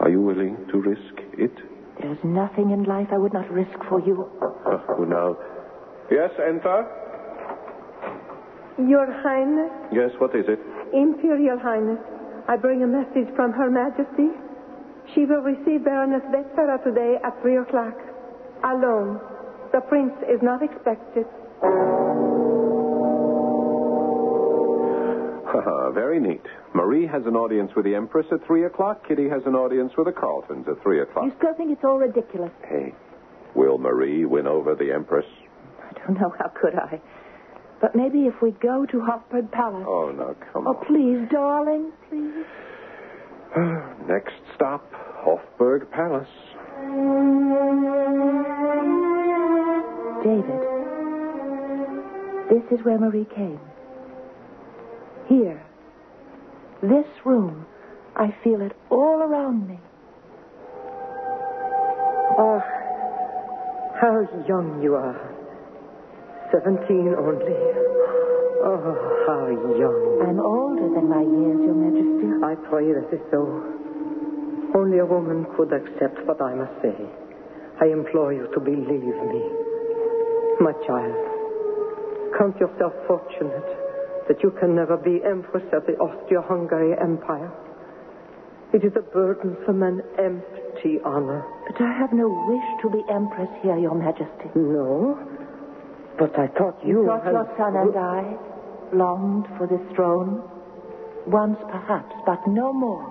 Are 0.00 0.10
you 0.10 0.20
willing 0.20 0.56
to 0.72 0.80
risk 0.80 1.14
it? 1.38 1.54
There's 2.00 2.18
nothing 2.24 2.70
in 2.70 2.84
life 2.84 3.08
I 3.12 3.18
would 3.18 3.32
not 3.32 3.50
risk 3.50 3.78
for 3.88 4.00
you. 4.00 4.28
Uh, 4.42 4.78
who 4.94 5.06
now? 5.06 5.36
Yes, 6.10 6.30
enter. 6.38 6.86
Your 8.78 9.06
Highness, 9.22 9.72
Yes, 9.92 10.10
what 10.18 10.34
is 10.36 10.46
it? 10.48 10.60
Imperial 10.94 11.58
Highness, 11.58 11.98
I 12.46 12.56
bring 12.56 12.82
a 12.82 12.86
message 12.86 13.28
from 13.34 13.52
Her 13.52 13.68
Majesty. 13.70 14.30
She 15.14 15.24
will 15.24 15.40
receive 15.42 15.84
Baroness 15.84 16.22
Vetsera 16.32 16.82
today 16.84 17.16
at 17.24 17.40
3 17.42 17.56
o'clock. 17.58 17.94
Alone. 18.64 19.20
The 19.72 19.80
prince 19.88 20.12
is 20.28 20.40
not 20.42 20.62
expected. 20.62 21.26
Haha, 25.48 25.90
Very 25.92 26.20
neat. 26.20 26.42
Marie 26.74 27.06
has 27.06 27.22
an 27.26 27.34
audience 27.36 27.70
with 27.74 27.84
the 27.86 27.94
Empress 27.94 28.26
at 28.32 28.44
3 28.46 28.64
o'clock. 28.66 29.06
Kitty 29.08 29.28
has 29.28 29.42
an 29.46 29.54
audience 29.54 29.92
with 29.96 30.06
the 30.06 30.12
Carltons 30.12 30.66
at 30.68 30.82
3 30.82 31.00
o'clock. 31.00 31.24
You 31.24 31.32
still 31.38 31.54
think 31.54 31.72
it's 31.72 31.84
all 31.84 31.98
ridiculous? 31.98 32.50
Hey, 32.68 32.94
will 33.54 33.78
Marie 33.78 34.24
win 34.26 34.46
over 34.46 34.74
the 34.74 34.92
Empress? 34.92 35.24
I 35.82 35.92
don't 36.06 36.20
know. 36.20 36.34
How 36.38 36.48
could 36.60 36.74
I? 36.74 37.00
But 37.80 37.94
maybe 37.96 38.26
if 38.26 38.34
we 38.42 38.50
go 38.52 38.84
to 38.86 38.96
Hofburg 38.98 39.50
Palace. 39.52 39.84
Oh, 39.88 40.10
no, 40.10 40.36
come 40.52 40.66
Oh, 40.66 40.70
on. 40.70 40.76
Oh, 40.76 40.84
please, 40.86 41.28
darling, 41.32 41.92
please. 42.10 42.44
Next 44.06 44.34
stop, 44.54 44.84
Hofburg 45.24 45.90
Palace. 45.90 46.28
David, 50.22 50.60
this 52.50 52.78
is 52.78 52.84
where 52.84 52.98
Marie 52.98 53.26
came. 53.34 53.60
Here. 55.28 55.64
This 56.82 57.06
room. 57.24 57.66
I 58.16 58.34
feel 58.42 58.60
it 58.60 58.72
all 58.90 59.20
around 59.20 59.68
me. 59.68 59.78
Oh, 62.38 62.60
how 64.00 64.28
young 64.48 64.80
you 64.82 64.94
are. 64.94 65.34
Seventeen 66.52 67.14
only. 67.16 67.87
Oh, 68.60 68.80
how 69.26 69.46
young. 69.78 70.26
I'm 70.26 70.40
older 70.40 70.88
than 70.90 71.08
my 71.08 71.22
years, 71.22 71.60
Your 71.62 71.78
Majesty. 71.78 72.28
I 72.42 72.54
pray 72.68 72.90
that 72.92 73.08
is 73.14 73.22
so. 73.30 73.46
Only 74.74 74.98
a 74.98 75.06
woman 75.06 75.46
could 75.56 75.72
accept 75.72 76.26
what 76.26 76.42
I 76.42 76.54
must 76.54 76.74
say. 76.82 76.96
I 77.80 77.86
implore 77.86 78.32
you 78.32 78.50
to 78.52 78.60
believe 78.60 78.88
me. 78.90 79.42
My 80.60 80.74
child, 80.86 81.14
count 82.36 82.58
yourself 82.58 82.92
fortunate 83.06 83.68
that 84.26 84.42
you 84.42 84.50
can 84.58 84.74
never 84.74 84.96
be 84.96 85.22
Empress 85.24 85.64
of 85.72 85.86
the 85.86 85.94
Austro-Hungary 85.96 86.98
Empire. 87.00 87.50
It 88.74 88.84
is 88.84 88.92
a 88.96 89.00
burdensome 89.00 89.82
and 89.82 90.02
empty 90.18 91.00
honor. 91.04 91.46
But 91.66 91.80
I 91.80 91.92
have 91.96 92.12
no 92.12 92.28
wish 92.28 92.82
to 92.82 92.90
be 92.90 93.00
Empress 93.08 93.48
here, 93.62 93.78
Your 93.78 93.94
Majesty. 93.94 94.50
No, 94.54 95.16
but 96.18 96.38
I 96.38 96.48
thought 96.48 96.76
you, 96.84 97.00
You 97.02 97.06
thought 97.06 97.24
had- 97.24 97.32
your 97.32 97.48
son 97.56 97.76
and 97.76 97.96
I 97.96 98.36
longed 98.92 99.46
for 99.56 99.66
this 99.66 99.80
throne? 99.94 100.42
Once, 101.26 101.58
perhaps, 101.70 102.14
but 102.26 102.46
no 102.46 102.72
more. 102.72 103.04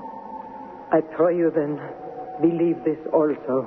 I 0.91 1.01
pray 1.01 1.37
you 1.37 1.51
then, 1.51 1.79
believe 2.41 2.83
this 2.83 2.97
also. 3.13 3.65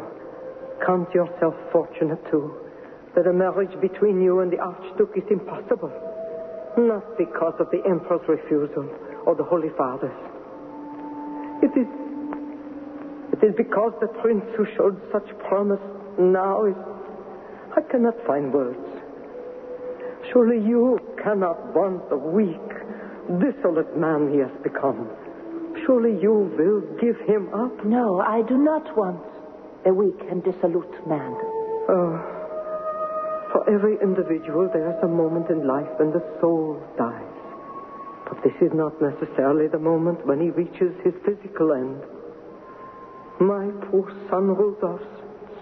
Count 0.84 1.12
yourself 1.14 1.54
fortunate 1.72 2.18
too, 2.30 2.52
that 3.14 3.26
a 3.26 3.32
marriage 3.32 3.78
between 3.80 4.20
you 4.20 4.40
and 4.40 4.50
the 4.50 4.58
Archduke 4.58 5.16
is 5.16 5.24
impossible. 5.30 5.92
Not 6.76 7.16
because 7.18 7.54
of 7.60 7.70
the 7.70 7.82
Emperor's 7.86 8.26
refusal 8.28 8.88
or 9.26 9.34
the 9.34 9.44
Holy 9.44 9.70
Father's. 9.70 10.16
It 11.62 11.76
is. 11.76 11.86
It 13.32 13.44
is 13.44 13.54
because 13.56 13.92
the 14.00 14.08
prince 14.08 14.44
who 14.56 14.66
showed 14.76 15.00
such 15.12 15.28
promise 15.48 15.80
now 16.18 16.64
is. 16.64 16.76
I 17.76 17.82
cannot 17.82 18.14
find 18.26 18.52
words. 18.52 18.78
Surely 20.32 20.64
you 20.64 20.98
cannot 21.22 21.74
want 21.74 22.08
the 22.08 22.16
weak, 22.16 22.70
dissolute 23.42 23.96
man 23.96 24.32
he 24.32 24.38
has 24.38 24.52
become. 24.62 25.10
Surely 25.86 26.20
you 26.22 26.50
will 26.56 26.80
give 27.00 27.18
him 27.26 27.48
up? 27.54 27.84
No, 27.84 28.20
I 28.20 28.42
do 28.42 28.56
not 28.56 28.96
want 28.96 29.24
a 29.86 29.92
weak 29.92 30.20
and 30.30 30.42
dissolute 30.44 31.06
man. 31.08 31.34
Oh, 31.88 32.14
for 33.50 33.68
every 33.68 33.98
individual, 34.00 34.70
there 34.72 34.90
is 34.90 35.02
a 35.02 35.08
moment 35.08 35.50
in 35.50 35.66
life 35.66 35.88
when 35.98 36.12
the 36.12 36.22
soul 36.40 36.80
dies. 36.96 37.26
But 38.28 38.38
this 38.44 38.54
is 38.62 38.70
not 38.72 38.94
necessarily 39.02 39.66
the 39.66 39.78
moment 39.78 40.24
when 40.24 40.40
he 40.40 40.50
reaches 40.50 40.94
his 41.02 41.14
physical 41.26 41.72
end. 41.72 41.98
My 43.40 43.66
poor 43.90 44.06
son 44.30 44.54
Rudolph's 44.54 45.02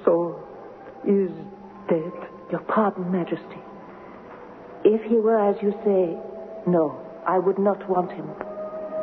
soul 0.04 0.37
is 1.06 1.30
dead. 1.88 2.12
Your 2.50 2.60
pardon, 2.68 3.10
Majesty. 3.10 3.62
If 4.85 5.02
he 5.11 5.16
were 5.16 5.38
as 5.38 5.56
you 5.62 5.73
say, 5.85 6.16
no, 6.70 7.00
I 7.26 7.38
would 7.38 7.58
not 7.58 7.88
want 7.88 8.12
him. 8.12 8.30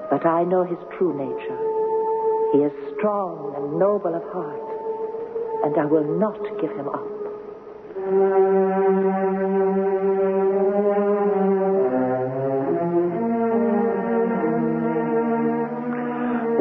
But 0.10 0.26
I 0.26 0.44
know 0.44 0.64
his 0.64 0.78
true 0.98 1.14
nature. 1.14 1.60
He 2.54 2.60
is 2.60 2.72
strong 2.98 3.54
and 3.58 3.80
noble 3.80 4.16
of 4.16 4.24
heart, 4.32 4.62
and 5.66 5.76
I 5.78 5.86
will 5.86 6.06
not 6.20 6.40
give 6.62 6.72
him 6.72 6.88
up. 6.88 7.04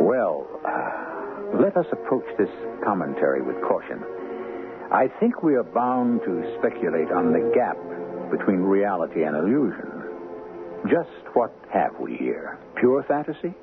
Well, 0.00 0.46
let 1.60 1.76
us 1.76 1.86
approach 1.92 2.26
this 2.38 2.50
commentary 2.82 3.42
with 3.42 3.56
caution. 3.62 4.02
I 4.90 5.08
think 5.20 5.42
we 5.42 5.54
are 5.54 5.62
bound 5.62 6.22
to 6.24 6.56
speculate 6.58 7.12
on 7.12 7.32
the 7.32 7.52
gap 7.54 7.76
between 8.36 8.60
reality 8.60 9.22
and 9.22 9.36
illusion. 9.36 9.90
Just 10.90 11.34
what 11.34 11.54
have 11.72 11.92
we 12.00 12.16
here? 12.16 12.58
Pure 12.76 13.04
fantasy? 13.04 13.54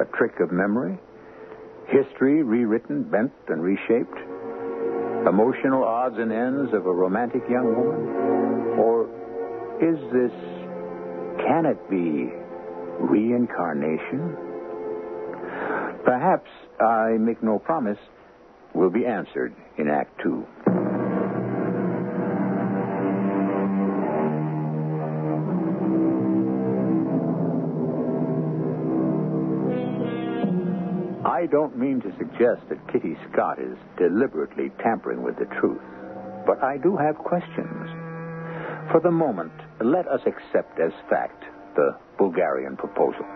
A 0.00 0.04
trick 0.16 0.40
of 0.40 0.50
memory? 0.50 0.98
History 1.88 2.42
rewritten, 2.42 3.04
bent, 3.04 3.32
and 3.48 3.62
reshaped? 3.62 4.18
Emotional 5.28 5.84
odds 5.84 6.16
and 6.18 6.32
ends 6.32 6.72
of 6.74 6.86
a 6.86 6.92
romantic 6.92 7.42
young 7.48 7.76
woman? 7.76 8.78
Or 8.78 9.06
is 9.80 9.98
this, 10.12 10.32
can 11.46 11.66
it 11.66 11.78
be 11.88 12.32
reincarnation? 12.98 14.36
Perhaps, 16.04 16.50
I 16.80 17.16
make 17.18 17.42
no 17.42 17.58
promise, 17.58 17.98
will 18.74 18.90
be 18.90 19.06
answered 19.06 19.54
in 19.78 19.88
Act 19.88 20.20
Two. 20.22 20.46
Don't 31.52 31.76
mean 31.76 32.00
to 32.00 32.10
suggest 32.16 32.66
that 32.70 32.88
Kitty 32.90 33.14
Scott 33.30 33.58
is 33.60 33.76
deliberately 33.98 34.72
tampering 34.82 35.22
with 35.22 35.36
the 35.36 35.44
truth, 35.60 35.82
but 36.46 36.64
I 36.64 36.78
do 36.78 36.96
have 36.96 37.16
questions. 37.18 37.90
For 38.90 39.00
the 39.02 39.10
moment, 39.10 39.52
let 39.84 40.08
us 40.08 40.20
accept 40.24 40.80
as 40.80 40.92
fact 41.10 41.44
the 41.76 41.94
Bulgarian 42.16 42.76
proposal. 42.76 43.26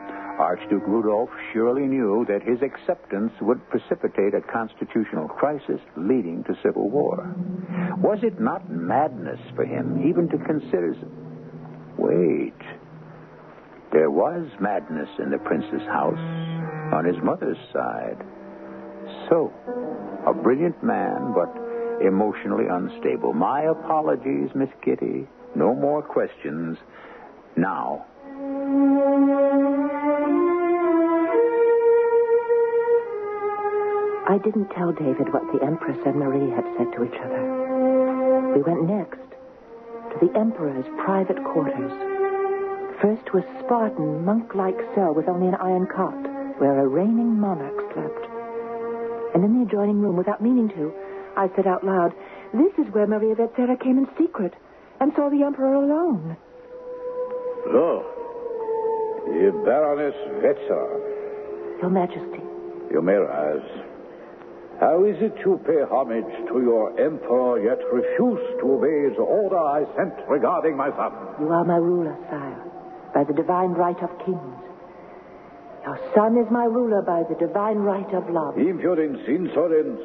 Archduke 0.41 0.87
Rudolf 0.87 1.29
surely 1.53 1.87
knew 1.87 2.25
that 2.29 2.43
his 2.43 2.61
acceptance 2.63 3.33
would 3.43 3.61
precipitate 3.69 4.33
a 4.35 4.41
constitutional 4.41 5.29
crisis 5.29 5.81
leading 5.97 6.43
to 6.45 6.57
civil 6.63 6.89
war. 6.89 7.35
Was 8.01 8.21
it 8.23 8.41
not 8.41 8.69
madness 8.71 9.41
for 9.55 9.65
him 9.65 10.09
even 10.09 10.29
to 10.31 10.39
consider. 10.39 10.97
Wait. 11.99 12.61
There 13.93 14.11
was 14.11 14.47
madness 14.61 15.09
in 15.19 15.31
the 15.31 15.39
prince's 15.39 15.87
house 15.89 16.46
on 16.93 17.05
his 17.05 17.17
mother's 17.23 17.59
side. 17.73 18.19
So, 19.29 19.53
a 20.27 20.33
brilliant 20.33 20.83
man, 20.83 21.33
but 21.35 21.51
emotionally 22.05 22.67
unstable. 22.71 23.33
My 23.33 23.63
apologies, 23.63 24.51
Miss 24.55 24.71
Kitty. 24.85 25.27
No 25.55 25.75
more 25.75 26.03
questions. 26.03 26.77
Now. 27.57 28.05
I 34.29 34.39
didn't 34.39 34.69
tell 34.71 34.93
David 34.93 35.33
what 35.33 35.43
the 35.53 35.65
Empress 35.65 35.99
and 36.05 36.17
Marie 36.17 36.51
had 36.51 36.65
said 36.77 36.93
to 36.93 37.05
each 37.05 37.19
other. 37.25 38.53
We 38.55 38.63
went 38.63 38.85
next 38.85 39.23
to 40.11 40.27
the 40.27 40.39
Emperor's 40.39 40.85
private 41.05 41.43
quarters. 41.45 41.93
First 43.01 43.25
to 43.27 43.39
a 43.39 43.61
Spartan, 43.61 44.25
monk-like 44.25 44.77
cell 44.95 45.15
with 45.15 45.29
only 45.29 45.49
an 45.49 45.55
iron 45.55 45.87
cot 45.87 46.36
where 46.59 46.81
a 46.81 46.87
reigning 46.87 47.39
monarch 47.39 47.77
slept. 47.93 48.25
And 49.35 49.45
in 49.45 49.59
the 49.59 49.67
adjoining 49.67 50.01
room, 50.01 50.17
without 50.17 50.43
meaning 50.43 50.69
to, 50.71 50.93
I 51.37 51.49
said 51.55 51.67
out 51.67 51.85
loud, 51.85 52.13
This 52.55 52.73
is 52.79 52.93
where 52.95 53.07
Maria 53.07 53.35
Vetsera 53.35 53.77
came 53.79 53.99
in 53.99 54.09
secret 54.19 54.55
and 55.01 55.13
saw 55.15 55.29
the 55.29 55.43
Emperor 55.43 55.75
alone. 55.75 56.37
So, 57.73 58.07
the 59.27 59.53
Baroness 59.65 60.15
Vetsera. 60.41 61.81
Your 61.83 61.91
Majesty. 61.91 62.41
You 62.91 63.03
may 63.03 63.15
rise. 63.15 63.85
How 64.81 65.05
is 65.05 65.17
it 65.21 65.33
you 65.45 65.61
pay 65.67 65.83
homage 65.89 66.49
to 66.49 66.61
your 66.61 66.93
emperor, 67.01 67.61
yet 67.65 67.81
refuse 67.93 68.61
to 68.61 68.73
obey 68.77 69.09
the 69.17 69.25
order 69.25 69.59
I 69.59 69.85
sent 69.97 70.13
regarding 70.29 70.77
my 70.77 70.91
son? 70.91 71.13
You 71.41 71.49
are 71.49 71.65
my 71.65 71.77
ruler, 71.77 72.17
sire, 72.31 72.63
by 73.15 73.25
the 73.25 73.33
divine 73.33 73.73
right 73.73 73.97
of 74.03 74.11
kings. 74.25 74.57
Your 75.87 76.01
son 76.17 76.37
is 76.37 76.51
my 76.51 76.65
ruler 76.65 77.01
by 77.01 77.23
the 77.31 77.39
divine 77.39 77.79
right 77.79 78.13
of 78.13 78.29
love. 78.29 78.59
Impudence, 78.59 79.23
insolence. 79.29 80.03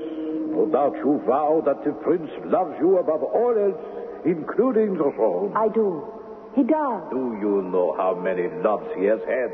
No 0.53 0.69
doubt 0.69 0.93
you 1.01 1.19
vow 1.25 1.63
that 1.65 1.83
the 1.83 1.91
prince 2.05 2.29
loves 2.45 2.77
you 2.79 2.99
above 2.99 3.23
all 3.23 3.57
else, 3.57 3.81
including 4.23 4.93
the 4.93 5.09
throne. 5.17 5.53
I 5.57 5.73
do. 5.73 6.05
He 6.53 6.61
does. 6.61 7.01
Do 7.09 7.33
you 7.41 7.63
know 7.65 7.95
how 7.97 8.13
many 8.13 8.45
loves 8.61 8.85
he 8.93 9.05
has 9.05 9.21
had? 9.25 9.49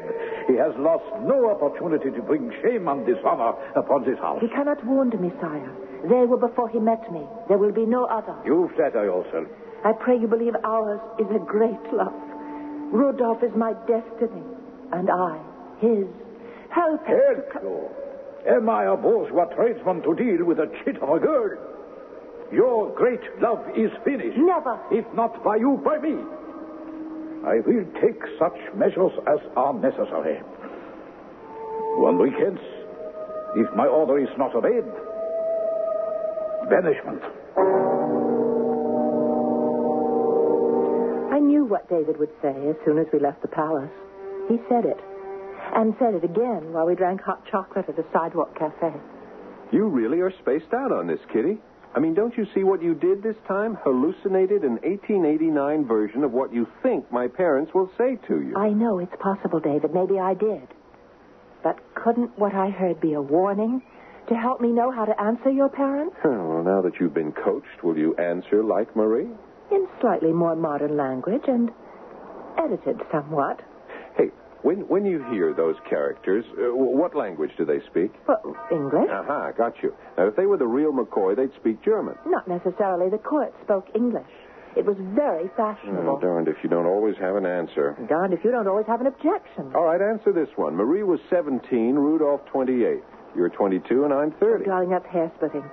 He 0.52 0.56
has 0.60 0.76
lost 0.76 1.08
no 1.24 1.48
opportunity 1.48 2.12
to 2.12 2.22
bring 2.22 2.52
shame 2.62 2.90
and 2.90 3.06
dishonor 3.06 3.56
upon 3.78 4.04
this 4.04 4.20
house. 4.20 4.42
He 4.42 4.50
cannot 4.50 4.84
wound 4.86 5.16
me, 5.22 5.32
sire. 5.40 5.72
They 6.10 6.26
were 6.28 6.42
before 6.42 6.68
he 6.68 6.80
met 6.80 7.10
me. 7.10 7.24
There 7.48 7.58
will 7.58 7.72
be 7.72 7.86
no 7.86 8.04
other. 8.06 8.36
You 8.44 8.70
flatter 8.76 9.06
yourself. 9.06 9.48
I 9.86 9.94
pray 9.94 10.20
you 10.20 10.28
believe 10.28 10.56
ours 10.66 11.00
is 11.20 11.28
a 11.32 11.40
great 11.40 11.80
love. 11.94 12.20
Rudolph 12.92 13.44
is 13.44 13.56
my 13.56 13.72
destiny, 13.88 14.44
and 14.92 15.10
I 15.10 15.40
his. 15.80 16.06
Help 16.70 17.06
to 17.06 17.12
Help 17.12 17.64
you. 17.64 17.90
Am 18.48 18.70
I 18.70 18.86
a 18.86 18.96
bourgeois 18.96 19.46
tradesman 19.56 20.02
to 20.04 20.16
deal 20.16 20.46
with 20.46 20.60
a 20.60 20.72
chit 20.84 20.96
of 21.02 21.10
a 21.10 21.20
girl? 21.20 21.58
Your 22.52 22.96
great 22.96 23.20
love 23.42 23.60
is 23.76 23.92
finished. 24.06 24.38
Never. 24.38 24.80
If 24.92 25.06
not 25.14 25.44
by 25.44 25.58
you, 25.58 25.82
by 25.84 25.98
me. 25.98 26.16
I 27.46 27.60
will 27.60 27.86
take 28.02 28.22
such 28.40 28.58
measures 28.76 29.12
as 29.28 29.40
are 29.56 29.74
necessary. 29.74 30.40
One 32.00 32.18
week 32.20 32.34
hence, 32.40 32.60
if 33.56 33.68
my 33.76 33.86
order 33.86 34.18
is 34.18 34.30
not 34.38 34.56
obeyed, 34.56 34.86
banishment. 36.70 37.22
I 41.34 41.40
knew 41.40 41.66
what 41.66 41.90
David 41.90 42.18
would 42.18 42.32
say 42.42 42.56
as 42.70 42.76
soon 42.86 42.98
as 42.98 43.08
we 43.12 43.20
left 43.20 43.42
the 43.42 43.48
palace. 43.50 43.92
He 44.48 44.58
said 44.70 44.86
it. 44.86 45.00
And 45.76 45.96
said 46.00 46.14
it 46.16 46.24
again 46.24 46.74
while 46.74 46.86
we 46.86 46.96
drank 46.96 47.22
hot 47.22 47.44
chocolate 47.52 47.88
at 47.90 48.00
a 48.00 48.06
sidewalk 48.12 48.58
cafe. 48.58 48.94
You 49.72 49.88
really 49.88 50.20
are 50.22 50.32
spaced 50.42 50.74
out 50.74 50.92
on 50.92 51.08
this, 51.08 51.20
Kitty. 51.32 51.58
I 51.96 52.00
mean, 52.00 52.14
don't 52.14 52.38
you 52.38 52.46
see 52.54 52.64
what 52.64 52.82
you 52.82 52.94
did 52.94 53.24
this 53.24 53.36
time? 53.48 53.78
Hallucinated 53.84 54.64
an 54.64 54.78
1889 54.84 55.86
version 55.86 56.24
of 56.24 56.32
what 56.32 56.54
you 56.54 56.68
think 56.84 57.12
my 57.12 57.28
parents 57.28 57.74
will 57.74 57.92
say 57.98 58.18
to 58.28 58.42
you. 58.42 58.56
I 58.56 58.70
know 58.70 59.00
it's 59.00 59.16
possible, 59.20 59.60
David. 59.60 59.94
Maybe 59.94 60.20
I 60.20 60.34
did. 60.34 60.68
But 61.64 61.80
couldn't 61.96 62.38
what 62.38 62.54
I 62.54 62.70
heard 62.70 63.02
be 63.02 63.14
a 63.14 63.22
warning 63.22 63.82
to 64.30 64.36
help 64.36 64.62
me 64.62 64.70
know 64.70 64.92
how 64.92 65.06
to 65.06 65.22
answer 65.22 65.50
your 65.50 65.70
parents? 65.70 66.16
well, 66.24 66.64
now 66.64 66.82
that 66.82 67.00
you've 67.00 67.14
been 67.14 67.32
coached, 67.32 67.84
will 67.84 67.98
you 67.98 68.16
answer 68.16 68.64
like 68.64 68.96
Marie? 68.96 69.30
In 69.72 69.88
slightly 70.00 70.32
more 70.32 70.56
modern 70.56 70.98
language 70.98 71.44
and 71.48 71.72
edited 72.58 73.02
somewhat. 73.12 73.62
When 74.64 74.88
when 74.88 75.06
you 75.06 75.24
hear 75.32 75.54
those 75.54 75.76
characters, 75.90 76.44
uh, 76.58 76.74
what 76.76 77.16
language 77.16 77.52
do 77.58 77.66
they 77.66 77.80
speak? 77.92 78.12
Well, 78.28 78.56
English. 78.72 79.10
Aha, 79.10 79.52
got 79.58 79.74
you. 79.84 79.94
Now, 80.18 80.28
if 80.28 80.36
they 80.36 80.46
were 80.46 80.58
the 80.58 80.68
real 80.68 80.92
McCoy, 80.92 81.36
they'd 81.36 81.54
speak 81.60 81.82
German. 81.84 82.16
Not 82.26 82.48
necessarily. 82.48 83.10
The 83.10 83.20
court 83.20 83.54
spoke 83.64 83.86
English. 83.96 84.26
It 84.76 84.86
was 84.86 84.98
very 85.16 85.50
fashionable. 85.56 86.18
Oh, 86.18 86.20
darned 86.20 86.48
if 86.48 86.58
you 86.64 86.70
don't 86.70 86.86
always 86.86 87.16
have 87.18 87.36
an 87.36 87.46
answer. 87.46 87.96
Darned 88.10 88.34
if 88.34 88.44
you 88.44 88.52
don't 88.52 88.68
always 88.68 88.86
have 88.88 89.02
an 89.02 89.08
objection. 89.08 89.72
All 89.74 89.86
right, 89.86 90.02
answer 90.02 90.32
this 90.32 90.50
one. 90.56 90.76
Marie 90.76 91.04
was 91.04 91.20
17, 91.32 91.96
Rudolph 91.96 92.42
28. 92.52 93.02
You're 93.36 93.50
22, 93.50 94.04
and 94.06 94.14
I'm 94.14 94.32
30. 94.40 94.66
Darling, 94.66 94.90
that's 94.90 95.06
hair 95.08 95.32
splitting. 95.38 95.64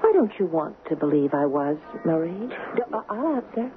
Why 0.00 0.12
don't 0.12 0.32
you 0.38 0.46
want 0.46 0.76
to 0.90 0.96
believe 0.96 1.32
I 1.32 1.46
was, 1.46 1.76
Marie? 2.04 2.48
D- 2.76 2.82
I- 2.92 3.02
I'll 3.08 3.36
answer. 3.36 3.70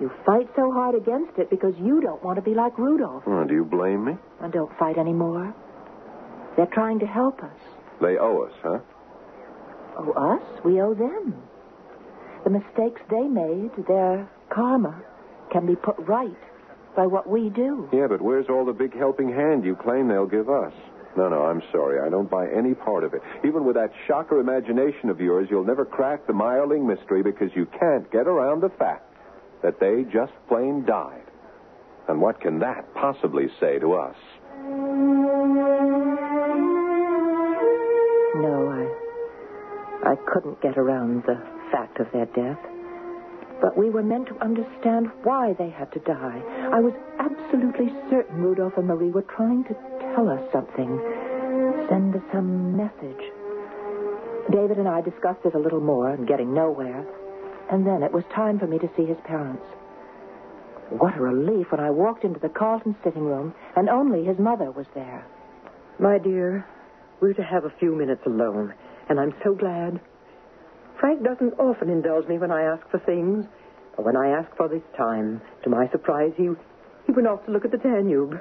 You 0.00 0.10
fight 0.26 0.48
so 0.54 0.70
hard 0.72 0.94
against 0.94 1.38
it 1.38 1.48
because 1.48 1.74
you 1.78 2.00
don't 2.02 2.22
want 2.22 2.36
to 2.36 2.42
be 2.42 2.54
like 2.54 2.76
Rudolph. 2.78 3.22
Oh, 3.26 3.44
do 3.44 3.54
you 3.54 3.64
blame 3.64 4.04
me? 4.04 4.12
And 4.40 4.52
don't 4.52 4.76
fight 4.78 4.98
anymore. 4.98 5.54
They're 6.56 6.66
trying 6.66 6.98
to 7.00 7.06
help 7.06 7.42
us. 7.42 7.56
They 8.00 8.18
owe 8.18 8.42
us, 8.42 8.52
huh? 8.62 8.78
Oh, 9.98 10.12
us? 10.12 10.64
We 10.64 10.82
owe 10.82 10.92
them. 10.92 11.42
The 12.44 12.50
mistakes 12.50 13.00
they 13.10 13.22
made, 13.22 13.70
their 13.88 14.28
karma, 14.50 15.02
can 15.50 15.66
be 15.66 15.76
put 15.76 15.96
right 16.00 16.36
by 16.94 17.06
what 17.06 17.28
we 17.28 17.48
do. 17.48 17.88
Yeah, 17.92 18.06
but 18.06 18.20
where's 18.20 18.46
all 18.50 18.66
the 18.66 18.72
big 18.72 18.96
helping 18.96 19.30
hand 19.30 19.64
you 19.64 19.76
claim 19.76 20.08
they'll 20.08 20.26
give 20.26 20.50
us? 20.50 20.72
No, 21.16 21.30
no, 21.30 21.44
I'm 21.44 21.62
sorry. 21.72 22.06
I 22.06 22.10
don't 22.10 22.28
buy 22.28 22.48
any 22.50 22.74
part 22.74 23.02
of 23.02 23.14
it. 23.14 23.22
Even 23.46 23.64
with 23.64 23.76
that 23.76 23.92
shocker 24.06 24.38
imagination 24.40 25.08
of 25.08 25.20
yours, 25.20 25.48
you'll 25.50 25.64
never 25.64 25.86
crack 25.86 26.26
the 26.26 26.34
Mayerling 26.34 26.86
mystery 26.86 27.22
because 27.22 27.50
you 27.54 27.66
can't 27.80 28.10
get 28.12 28.26
around 28.26 28.60
the 28.60 28.68
fact 28.68 29.15
that 29.62 29.80
they 29.80 30.04
just 30.12 30.32
plain 30.48 30.84
died. 30.84 31.22
And 32.08 32.20
what 32.20 32.40
can 32.40 32.58
that 32.60 32.94
possibly 32.94 33.48
say 33.58 33.78
to 33.78 33.94
us? 33.94 34.16
No, 38.36 38.68
I. 38.70 40.12
I 40.12 40.16
couldn't 40.32 40.60
get 40.62 40.78
around 40.78 41.24
the 41.24 41.42
fact 41.72 41.98
of 41.98 42.06
their 42.12 42.26
death. 42.26 42.58
But 43.60 43.76
we 43.76 43.88
were 43.90 44.02
meant 44.02 44.28
to 44.28 44.38
understand 44.44 45.10
why 45.22 45.54
they 45.58 45.70
had 45.70 45.90
to 45.92 46.00
die. 46.00 46.40
I 46.72 46.80
was 46.80 46.92
absolutely 47.18 47.88
certain 48.10 48.42
Rudolph 48.42 48.74
and 48.76 48.86
Marie 48.86 49.10
were 49.10 49.24
trying 49.34 49.64
to 49.64 49.74
tell 50.14 50.28
us 50.28 50.42
something, 50.52 51.00
send 51.88 52.14
us 52.14 52.22
some 52.32 52.76
message. 52.76 53.24
David 54.52 54.78
and 54.78 54.86
I 54.86 55.00
discussed 55.00 55.44
it 55.44 55.54
a 55.54 55.58
little 55.58 55.80
more 55.80 56.10
and 56.10 56.28
getting 56.28 56.52
nowhere. 56.54 57.04
And 57.70 57.86
then 57.86 58.02
it 58.02 58.12
was 58.12 58.24
time 58.34 58.58
for 58.58 58.66
me 58.66 58.78
to 58.78 58.90
see 58.96 59.04
his 59.04 59.18
parents. 59.24 59.64
What 60.90 61.16
a 61.16 61.20
relief 61.20 61.66
when 61.70 61.80
I 61.80 61.90
walked 61.90 62.22
into 62.22 62.38
the 62.38 62.48
Carlton 62.48 62.94
sitting 63.02 63.24
room 63.24 63.54
and 63.74 63.88
only 63.88 64.24
his 64.24 64.38
mother 64.38 64.70
was 64.70 64.86
there. 64.94 65.26
My 65.98 66.18
dear, 66.18 66.64
we're 67.20 67.32
to 67.32 67.42
have 67.42 67.64
a 67.64 67.72
few 67.80 67.94
minutes 67.96 68.22
alone, 68.26 68.72
and 69.08 69.18
I'm 69.18 69.34
so 69.42 69.54
glad. 69.54 69.98
Frank 71.00 71.24
doesn't 71.24 71.58
often 71.58 71.90
indulge 71.90 72.28
me 72.28 72.38
when 72.38 72.52
I 72.52 72.62
ask 72.62 72.88
for 72.90 73.00
things, 73.00 73.46
but 73.96 74.04
when 74.04 74.16
I 74.16 74.28
asked 74.28 74.56
for 74.56 74.68
this 74.68 74.82
time, 74.96 75.40
to 75.64 75.70
my 75.70 75.88
surprise, 75.90 76.32
he, 76.36 76.50
he 77.06 77.12
went 77.12 77.26
off 77.26 77.44
to 77.46 77.50
look 77.50 77.64
at 77.64 77.72
the 77.72 77.78
Danube. 77.78 78.34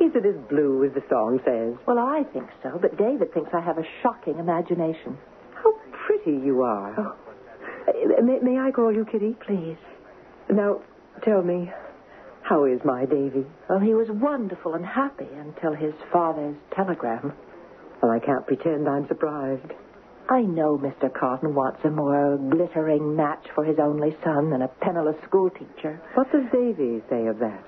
Is 0.00 0.12
it 0.14 0.24
as 0.24 0.36
blue 0.48 0.84
as 0.84 0.94
the 0.94 1.02
song 1.10 1.40
says? 1.44 1.74
Well, 1.86 1.98
I 1.98 2.22
think 2.32 2.48
so, 2.62 2.78
but 2.80 2.96
David 2.96 3.34
thinks 3.34 3.50
I 3.52 3.60
have 3.60 3.78
a 3.78 3.84
shocking 4.02 4.38
imagination. 4.38 5.18
How 5.54 5.74
pretty 6.06 6.38
you 6.46 6.62
are. 6.62 6.94
Oh. 6.98 7.27
Uh, 7.88 8.22
may, 8.22 8.38
may 8.40 8.58
I 8.58 8.70
call 8.70 8.92
you 8.92 9.04
Kitty? 9.04 9.36
Please. 9.46 9.76
Now, 10.50 10.82
tell 11.24 11.42
me, 11.42 11.70
how 12.42 12.64
is 12.64 12.80
my 12.84 13.04
Davy? 13.04 13.44
Well, 13.68 13.78
he 13.80 13.94
was 13.94 14.08
wonderful 14.10 14.74
and 14.74 14.84
happy 14.84 15.28
until 15.38 15.74
his 15.74 15.94
father's 16.12 16.56
telegram. 16.74 17.32
Well, 18.02 18.12
I 18.12 18.18
can't 18.18 18.46
pretend 18.46 18.88
I'm 18.88 19.06
surprised. 19.08 19.72
I 20.30 20.42
know 20.42 20.76
Mr. 20.78 21.12
Carlton 21.12 21.54
wants 21.54 21.80
a 21.84 21.90
more 21.90 22.36
glittering 22.36 23.16
match 23.16 23.46
for 23.54 23.64
his 23.64 23.78
only 23.78 24.14
son 24.22 24.50
than 24.50 24.62
a 24.62 24.68
penniless 24.68 25.16
schoolteacher. 25.24 26.00
What 26.14 26.30
does 26.30 26.44
Davy 26.52 27.02
say 27.08 27.26
of 27.26 27.38
that? 27.38 27.64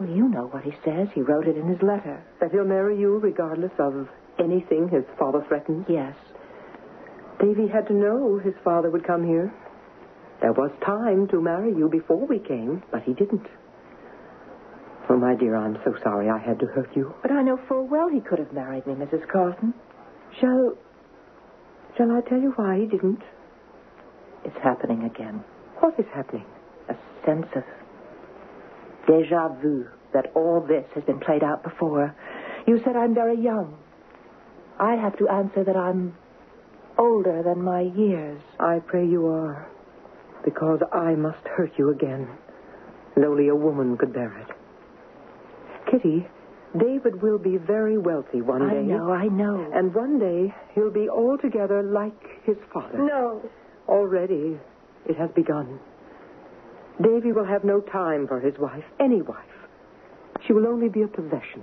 Well, 0.00 0.10
you 0.10 0.28
know 0.28 0.48
what 0.48 0.64
he 0.64 0.72
says. 0.84 1.08
He 1.14 1.22
wrote 1.22 1.46
it 1.46 1.56
in 1.56 1.68
his 1.68 1.80
letter. 1.82 2.22
That 2.40 2.50
he'll 2.50 2.64
marry 2.64 2.98
you 2.98 3.18
regardless 3.18 3.72
of 3.78 4.08
anything 4.38 4.88
his 4.88 5.04
father 5.18 5.44
threatens? 5.48 5.86
Yes. 5.88 6.14
Davy 7.40 7.68
had 7.68 7.86
to 7.88 7.92
know 7.92 8.38
his 8.38 8.54
father 8.64 8.90
would 8.90 9.06
come 9.06 9.26
here. 9.26 9.52
There 10.40 10.52
was 10.52 10.70
time 10.84 11.28
to 11.28 11.40
marry 11.40 11.70
you 11.70 11.88
before 11.88 12.26
we 12.26 12.38
came, 12.38 12.82
but 12.90 13.02
he 13.02 13.12
didn't. 13.14 13.46
Oh, 15.08 15.16
my 15.16 15.34
dear, 15.34 15.56
I'm 15.56 15.78
so 15.84 15.94
sorry 16.02 16.28
I 16.28 16.38
had 16.38 16.58
to 16.60 16.66
hurt 16.66 16.90
you. 16.96 17.14
But 17.22 17.30
I 17.30 17.42
know 17.42 17.58
full 17.68 17.86
well 17.86 18.08
he 18.08 18.20
could 18.20 18.38
have 18.38 18.52
married 18.52 18.86
me, 18.86 18.94
Mrs. 18.94 19.26
Carlton. 19.28 19.72
Shall. 20.40 20.76
Shall 21.96 22.10
I 22.10 22.20
tell 22.28 22.40
you 22.40 22.52
why 22.56 22.78
he 22.80 22.86
didn't? 22.86 23.22
It's 24.44 24.56
happening 24.62 25.04
again. 25.04 25.44
What 25.78 25.98
is 25.98 26.06
happening? 26.14 26.44
A 26.88 26.96
sense 27.24 27.46
of 27.54 27.64
deja 29.06 29.48
vu 29.60 29.86
that 30.12 30.32
all 30.34 30.60
this 30.66 30.84
has 30.94 31.04
been 31.04 31.20
played 31.20 31.42
out 31.42 31.62
before. 31.62 32.14
You 32.66 32.80
said 32.84 32.96
I'm 32.96 33.14
very 33.14 33.40
young. 33.40 33.78
I 34.78 34.94
have 34.94 35.16
to 35.18 35.28
answer 35.28 35.64
that 35.64 35.76
I'm 35.76 36.14
older 36.98 37.42
than 37.42 37.62
my 37.62 37.82
years. 37.82 38.40
I 38.58 38.80
pray 38.86 39.06
you 39.06 39.26
are, 39.26 39.68
because 40.44 40.80
I 40.92 41.14
must 41.14 41.46
hurt 41.56 41.72
you 41.78 41.90
again, 41.90 42.28
and 43.14 43.24
only 43.24 43.48
a 43.48 43.54
woman 43.54 43.96
could 43.96 44.12
bear 44.12 44.36
it. 44.38 44.48
Kitty, 45.90 46.26
David 46.78 47.22
will 47.22 47.38
be 47.38 47.56
very 47.56 47.96
wealthy 47.96 48.42
one 48.42 48.68
day. 48.68 48.78
I 48.78 48.82
know, 48.82 49.12
I 49.12 49.28
know. 49.28 49.70
And 49.72 49.94
one 49.94 50.18
day 50.18 50.52
he'll 50.74 50.90
be 50.90 51.08
altogether 51.08 51.82
like 51.82 52.20
his 52.44 52.56
father. 52.72 52.98
No. 52.98 53.42
Already 53.88 54.58
it 55.06 55.16
has 55.16 55.30
begun. 55.30 55.78
Davy 57.00 57.32
will 57.32 57.44
have 57.44 57.62
no 57.62 57.80
time 57.80 58.26
for 58.26 58.40
his 58.40 58.58
wife, 58.58 58.84
any 58.98 59.22
wife. 59.22 59.38
She 60.46 60.52
will 60.52 60.66
only 60.66 60.88
be 60.88 61.02
a 61.02 61.08
possession, 61.08 61.62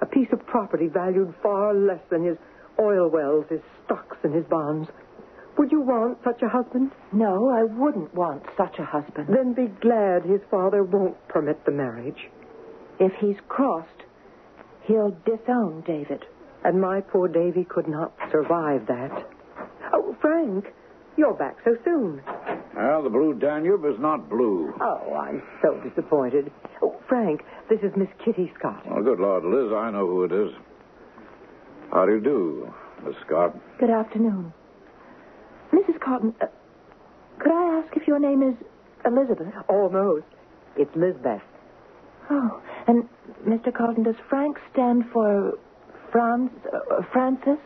a 0.00 0.06
piece 0.06 0.28
of 0.32 0.44
property 0.46 0.88
valued 0.88 1.34
far 1.42 1.72
less 1.74 2.00
than 2.10 2.24
his 2.24 2.36
oil 2.82 3.08
wells, 3.08 3.46
his 3.48 3.60
stocks, 3.84 4.16
and 4.22 4.34
his 4.34 4.44
bonds. 4.46 4.88
Would 5.58 5.70
you 5.70 5.82
want 5.82 6.18
such 6.24 6.42
a 6.42 6.48
husband? 6.48 6.92
No, 7.12 7.50
I 7.50 7.62
wouldn't 7.64 8.14
want 8.14 8.42
such 8.56 8.78
a 8.78 8.84
husband. 8.84 9.28
Then 9.28 9.52
be 9.52 9.66
glad 9.80 10.24
his 10.24 10.40
father 10.50 10.82
won't 10.82 11.16
permit 11.28 11.64
the 11.64 11.70
marriage. 11.72 12.28
If 12.98 13.12
he's 13.20 13.36
crossed, 13.48 13.88
he'll 14.84 15.16
disown 15.24 15.82
David. 15.86 16.24
And 16.64 16.80
my 16.80 17.00
poor 17.00 17.28
Davy 17.28 17.64
could 17.64 17.88
not 17.88 18.12
survive 18.30 18.86
that. 18.86 19.28
Oh, 19.92 20.16
Frank, 20.20 20.66
you're 21.16 21.34
back 21.34 21.56
so 21.64 21.76
soon. 21.84 22.22
Well, 22.74 23.02
the 23.02 23.10
Blue 23.10 23.34
Danube 23.34 23.84
is 23.84 23.98
not 23.98 24.30
blue. 24.30 24.72
Oh, 24.80 25.14
I'm 25.14 25.42
so 25.60 25.74
disappointed. 25.86 26.50
Oh, 26.82 26.96
Frank, 27.08 27.42
this 27.68 27.80
is 27.82 27.92
Miss 27.96 28.08
Kitty 28.24 28.50
Scott. 28.58 28.86
Oh, 28.90 29.02
good 29.02 29.20
Lord, 29.20 29.44
Liz, 29.44 29.72
I 29.76 29.90
know 29.90 30.06
who 30.06 30.24
it 30.24 30.32
is. 30.32 30.54
How 31.92 32.06
do 32.06 32.12
you 32.12 32.20
do, 32.20 32.72
Miss 33.04 33.14
Scott? 33.26 33.54
Good 33.78 33.90
afternoon. 33.90 34.52
Mrs. 35.72 36.00
Carlton, 36.00 36.34
uh, 36.40 36.46
could 37.38 37.52
I 37.52 37.80
ask 37.82 37.94
if 37.96 38.08
your 38.08 38.18
name 38.18 38.42
is 38.42 38.54
Elizabeth? 39.04 39.52
Almost. 39.68 40.24
It's 40.76 40.94
Lizbeth. 40.96 41.42
Oh, 42.30 42.62
and 42.86 43.06
Mr. 43.46 43.74
Carlton, 43.74 44.04
does 44.04 44.14
Frank 44.30 44.56
stand 44.72 45.04
for 45.12 45.58
Franz, 46.10 46.50
uh, 46.72 47.02
Francis? 47.12 47.58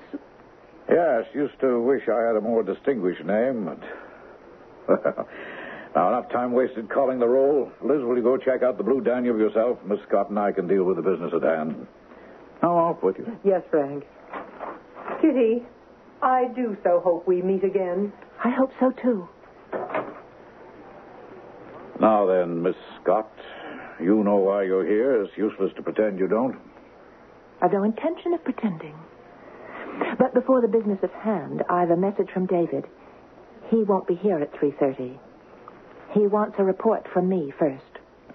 Yes, 0.91 1.25
used 1.33 1.59
to 1.61 1.81
wish 1.83 2.03
I 2.09 2.21
had 2.27 2.37
a 2.37 2.41
more 2.41 2.65
distinguished 2.65 3.25
name, 3.25 3.65
but. 3.67 5.29
now, 5.95 6.09
enough 6.09 6.31
time 6.31 6.53
wasted 6.53 6.91
calling 6.91 7.21
the 7.21 7.29
roll. 7.29 7.71
Liz, 7.81 8.03
will 8.03 8.17
you 8.17 8.23
go 8.23 8.37
check 8.37 8.65
out 8.65 8.77
the 8.77 8.85
Blue 8.85 9.01
Danube 9.01 9.39
yourself? 9.39 9.79
Miss 9.85 10.01
Scott 10.09 10.31
and 10.31 10.39
I 10.39 10.51
can 10.51 10.67
deal 10.67 10.83
with 10.83 10.97
the 10.97 11.03
business 11.03 11.33
at 11.33 11.43
hand. 11.43 11.87
Now, 12.63 12.77
off 12.77 13.03
with 13.03 13.19
you. 13.19 13.39
Yes, 13.45 13.63
Frank. 13.71 14.05
Kitty, 15.21 15.65
I 16.23 16.49
do 16.55 16.77
so 16.83 17.01
hope 17.01 17.27
we 17.27 17.43
meet 17.43 17.65
again. 17.65 18.13
I 18.45 18.51
hope 18.51 18.71
so, 18.79 18.93
too. 19.03 19.29
Now 22.01 22.27
then, 22.27 22.63
Miss 22.63 22.77
Scott, 23.01 23.31
you 24.01 24.23
know 24.23 24.37
why 24.37 24.65
you're 24.65 24.87
here. 24.87 25.23
It's 25.23 25.37
useless 25.37 25.73
to 25.77 25.83
pretend 25.83 26.19
you 26.19 26.29
don't. 26.29 26.59
I've 27.63 27.73
no 27.73 27.85
intention 27.85 28.35
of 28.35 28.45
pretending. 28.45 28.95
But 30.19 30.35
before 30.35 30.61
the 30.61 30.69
business 30.69 30.99
at 31.03 31.13
hand, 31.13 31.63
I've 31.71 31.91
a 31.91 31.97
message 31.97 32.29
from 32.33 32.47
David. 32.47 32.85
He 33.71 33.83
won't 33.83 34.07
be 34.07 34.15
here 34.15 34.39
at 34.39 34.53
3.30. 34.53 35.19
He 36.13 36.27
wants 36.27 36.57
a 36.59 36.65
report 36.65 37.07
from 37.13 37.29
me 37.29 37.53
first. 37.59 37.83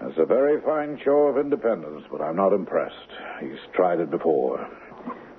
That's 0.00 0.18
a 0.18 0.26
very 0.26 0.60
fine 0.62 0.98
show 1.04 1.28
of 1.28 1.38
independence, 1.38 2.02
but 2.10 2.20
I'm 2.20 2.36
not 2.36 2.52
impressed. 2.52 2.96
He's 3.40 3.58
tried 3.74 4.00
it 4.00 4.10
before. 4.10 4.68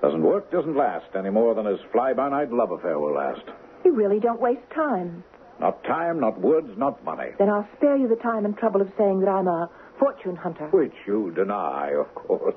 Doesn't 0.04 0.22
work, 0.22 0.50
doesn't 0.52 0.76
last, 0.76 1.06
any 1.16 1.30
more 1.30 1.54
than 1.54 1.64
his 1.64 1.80
fly-by-night 1.90 2.52
love 2.52 2.72
affair 2.72 2.98
will 2.98 3.14
last. 3.14 3.40
You 3.86 3.94
really 3.94 4.20
don't 4.20 4.38
waste 4.38 4.68
time. 4.74 5.24
Not 5.58 5.82
time, 5.84 6.20
not 6.20 6.38
words, 6.38 6.68
not 6.76 7.02
money. 7.06 7.30
Then 7.38 7.48
I'll 7.48 7.66
spare 7.78 7.96
you 7.96 8.06
the 8.06 8.16
time 8.16 8.44
and 8.44 8.54
trouble 8.54 8.82
of 8.82 8.92
saying 8.98 9.20
that 9.20 9.30
I'm 9.30 9.48
a 9.48 9.70
fortune 9.98 10.36
hunter. 10.36 10.68
Which 10.72 10.92
you 11.06 11.32
deny, 11.34 11.92
of 11.98 12.14
course. 12.14 12.54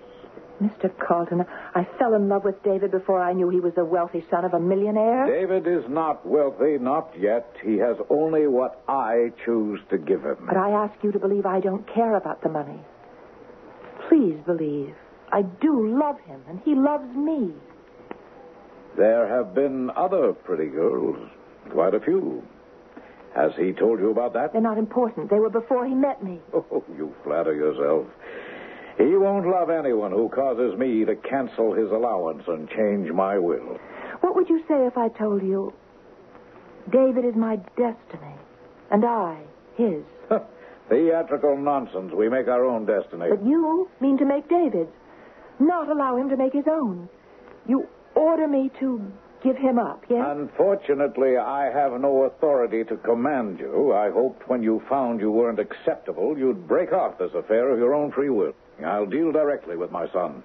Mr. 0.61 0.91
Carlton, 0.99 1.45
I 1.73 1.87
fell 1.97 2.15
in 2.15 2.27
love 2.27 2.43
with 2.43 2.61
David 2.63 2.91
before 2.91 3.21
I 3.21 3.31
knew 3.31 3.47
he 3.47 3.61
was 3.61 3.73
the 3.75 3.85
wealthy 3.85 4.25
son 4.29 4.43
of 4.43 4.53
a 4.53 4.59
millionaire. 4.59 5.25
David 5.25 5.67
is 5.67 5.87
not 5.87 6.25
wealthy, 6.25 6.77
not 6.77 7.13
yet. 7.17 7.55
He 7.63 7.77
has 7.77 7.95
only 8.09 8.47
what 8.47 8.83
I 8.89 9.31
choose 9.45 9.79
to 9.89 9.97
give 9.97 10.25
him. 10.25 10.37
But 10.45 10.57
I 10.57 10.71
ask 10.71 11.01
you 11.01 11.13
to 11.13 11.19
believe 11.19 11.45
I 11.45 11.61
don't 11.61 11.87
care 11.93 12.17
about 12.17 12.43
the 12.43 12.49
money. 12.49 12.81
Please 14.09 14.35
believe. 14.45 14.95
I 15.31 15.41
do 15.41 15.97
love 15.97 16.19
him, 16.21 16.41
and 16.47 16.59
he 16.63 16.73
loves 16.75 17.13
me. 17.15 17.51
There 18.95 19.27
have 19.27 19.53
been 19.53 19.91
other 19.95 20.33
pretty 20.33 20.67
girls, 20.67 21.17
quite 21.69 21.93
a 21.93 21.99
few. 21.99 22.43
Has 23.35 23.51
he 23.55 23.71
told 23.71 23.99
you 23.99 24.09
about 24.09 24.33
that? 24.33 24.53
They're 24.53 24.61
not 24.61 24.77
important. 24.79 25.29
They 25.29 25.39
were 25.39 25.49
before 25.49 25.85
he 25.85 25.93
met 25.93 26.23
me. 26.23 26.39
Oh, 26.53 26.83
you 26.97 27.13
flatter 27.23 27.53
yourself. 27.53 28.07
He 28.97 29.15
won't 29.15 29.45
love 29.47 29.69
anyone 29.69 30.11
who 30.11 30.27
causes 30.29 30.77
me 30.77 31.05
to 31.05 31.15
cancel 31.15 31.73
his 31.73 31.91
allowance 31.91 32.43
and 32.47 32.67
change 32.69 33.11
my 33.11 33.37
will. 33.37 33.77
What 34.21 34.35
would 34.35 34.49
you 34.49 34.63
say 34.67 34.87
if 34.87 34.97
I 34.97 35.09
told 35.09 35.43
you 35.43 35.71
David 36.89 37.25
is 37.25 37.35
my 37.35 37.57
destiny 37.77 38.33
and 38.89 39.05
I 39.05 39.37
his? 39.75 40.03
Theatrical 40.89 41.57
nonsense. 41.57 42.11
We 42.13 42.27
make 42.29 42.47
our 42.47 42.65
own 42.65 42.85
destiny. 42.87 43.27
But 43.29 43.45
you 43.45 43.87
mean 43.99 44.17
to 44.17 44.25
make 44.25 44.49
David's, 44.49 44.89
not 45.59 45.89
allow 45.89 46.17
him 46.17 46.29
to 46.29 46.37
make 46.37 46.53
his 46.53 46.67
own. 46.67 47.09
You 47.67 47.87
order 48.15 48.47
me 48.47 48.71
to 48.79 49.11
give 49.43 49.57
him 49.57 49.77
up, 49.77 50.03
yes? 50.09 50.25
Unfortunately, 50.27 51.37
I 51.37 51.65
have 51.71 51.99
no 51.99 52.23
authority 52.23 52.83
to 52.85 52.97
command 52.97 53.59
you. 53.59 53.93
I 53.93 54.09
hoped 54.09 54.47
when 54.49 54.63
you 54.63 54.81
found 54.89 55.19
you 55.19 55.31
weren't 55.31 55.59
acceptable, 55.59 56.37
you'd 56.37 56.67
break 56.67 56.91
off 56.91 57.17
this 57.17 57.31
affair 57.33 57.69
of 57.69 57.79
your 57.79 57.93
own 57.93 58.11
free 58.11 58.29
will. 58.29 58.53
I'll 58.85 59.05
deal 59.05 59.31
directly 59.31 59.75
with 59.75 59.91
my 59.91 60.07
son. 60.11 60.43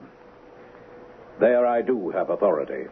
There 1.40 1.66
I 1.66 1.82
do 1.82 2.10
have 2.10 2.30
authority. 2.30 2.88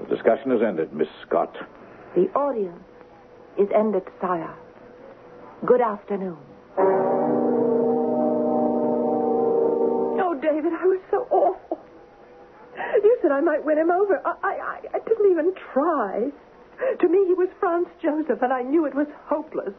The 0.00 0.14
discussion 0.14 0.52
is 0.52 0.62
ended, 0.62 0.92
Miss 0.92 1.08
Scott. 1.26 1.56
The 2.14 2.30
audience 2.34 2.84
is 3.58 3.68
ended, 3.74 4.02
sire. 4.20 4.54
Good 5.64 5.80
afternoon. 5.80 6.36
David, 10.46 10.72
I 10.72 10.86
was 10.86 11.00
so 11.10 11.26
awful. 11.30 11.78
You 13.02 13.18
said 13.20 13.32
I 13.32 13.40
might 13.40 13.64
win 13.64 13.78
him 13.78 13.90
over. 13.90 14.20
I, 14.24 14.34
I, 14.44 14.80
I 14.94 14.98
didn't 15.00 15.30
even 15.30 15.52
try. 15.72 16.30
To 17.00 17.08
me, 17.08 17.26
he 17.26 17.34
was 17.34 17.48
Franz 17.58 17.88
Joseph, 18.00 18.42
and 18.42 18.52
I 18.52 18.62
knew 18.62 18.86
it 18.86 18.94
was 18.94 19.08
hopeless. 19.24 19.74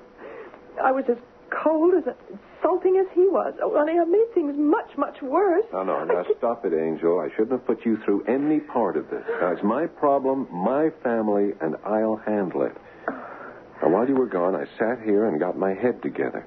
I 0.84 0.92
was 0.92 1.06
as 1.10 1.18
cold, 1.52 1.94
as 1.94 2.04
insulting 2.30 2.98
as 2.98 3.08
he 3.14 3.28
was. 3.30 3.54
Oh, 3.62 3.78
only 3.78 3.94
I 3.94 4.04
made 4.04 4.34
things 4.34 4.56
much, 4.58 4.98
much 4.98 5.22
worse. 5.22 5.64
No, 5.72 5.84
no, 5.84 6.04
now 6.04 6.26
stop 6.38 6.66
it, 6.66 6.74
Angel. 6.74 7.20
I 7.20 7.30
shouldn't 7.30 7.52
have 7.52 7.66
put 7.66 7.86
you 7.86 7.98
through 8.04 8.26
any 8.26 8.60
part 8.60 8.98
of 8.98 9.10
this. 9.10 9.24
Now, 9.40 9.52
it's 9.54 9.64
my 9.64 9.88
problem, 9.88 10.48
my 10.52 10.90
family, 11.02 11.54
and 11.62 11.76
I'll 11.86 12.18
handle 12.26 12.64
it. 12.64 12.76
Now, 13.08 13.90
while 13.90 14.08
you 14.08 14.16
were 14.16 14.28
gone, 14.28 14.56
I 14.56 14.66
sat 14.78 15.02
here 15.06 15.26
and 15.26 15.40
got 15.40 15.58
my 15.58 15.74
head 15.74 16.02
together. 16.02 16.46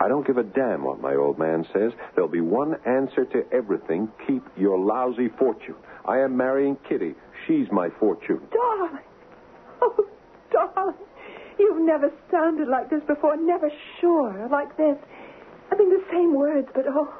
I 0.00 0.08
don't 0.08 0.26
give 0.26 0.38
a 0.38 0.44
damn 0.44 0.84
what 0.84 1.00
my 1.00 1.14
old 1.14 1.38
man 1.38 1.66
says. 1.72 1.92
There'll 2.14 2.30
be 2.30 2.40
one 2.40 2.76
answer 2.86 3.24
to 3.24 3.44
everything. 3.52 4.08
Keep 4.26 4.44
your 4.56 4.78
lousy 4.78 5.28
fortune. 5.38 5.74
I 6.04 6.18
am 6.18 6.36
marrying 6.36 6.76
Kitty. 6.88 7.14
She's 7.46 7.66
my 7.72 7.88
fortune. 7.98 8.40
Darling. 8.52 9.02
Oh, 9.82 10.06
darling. 10.52 10.96
You've 11.58 11.84
never 11.84 12.12
sounded 12.30 12.68
like 12.68 12.90
this 12.90 13.02
before, 13.06 13.36
never 13.36 13.70
sure 14.00 14.48
like 14.50 14.76
this. 14.76 14.96
I 15.70 15.76
mean, 15.76 15.90
the 15.90 16.04
same 16.10 16.34
words, 16.34 16.68
but 16.74 16.84
oh, 16.88 17.12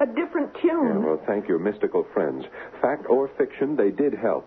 a 0.00 0.06
different 0.06 0.52
tune. 0.60 0.86
Yeah, 0.86 0.98
well, 0.98 1.22
thank 1.26 1.48
your 1.48 1.58
mystical 1.58 2.06
friends. 2.12 2.44
Fact 2.80 3.06
or 3.08 3.28
fiction, 3.38 3.76
they 3.76 3.90
did 3.90 4.14
help. 4.14 4.46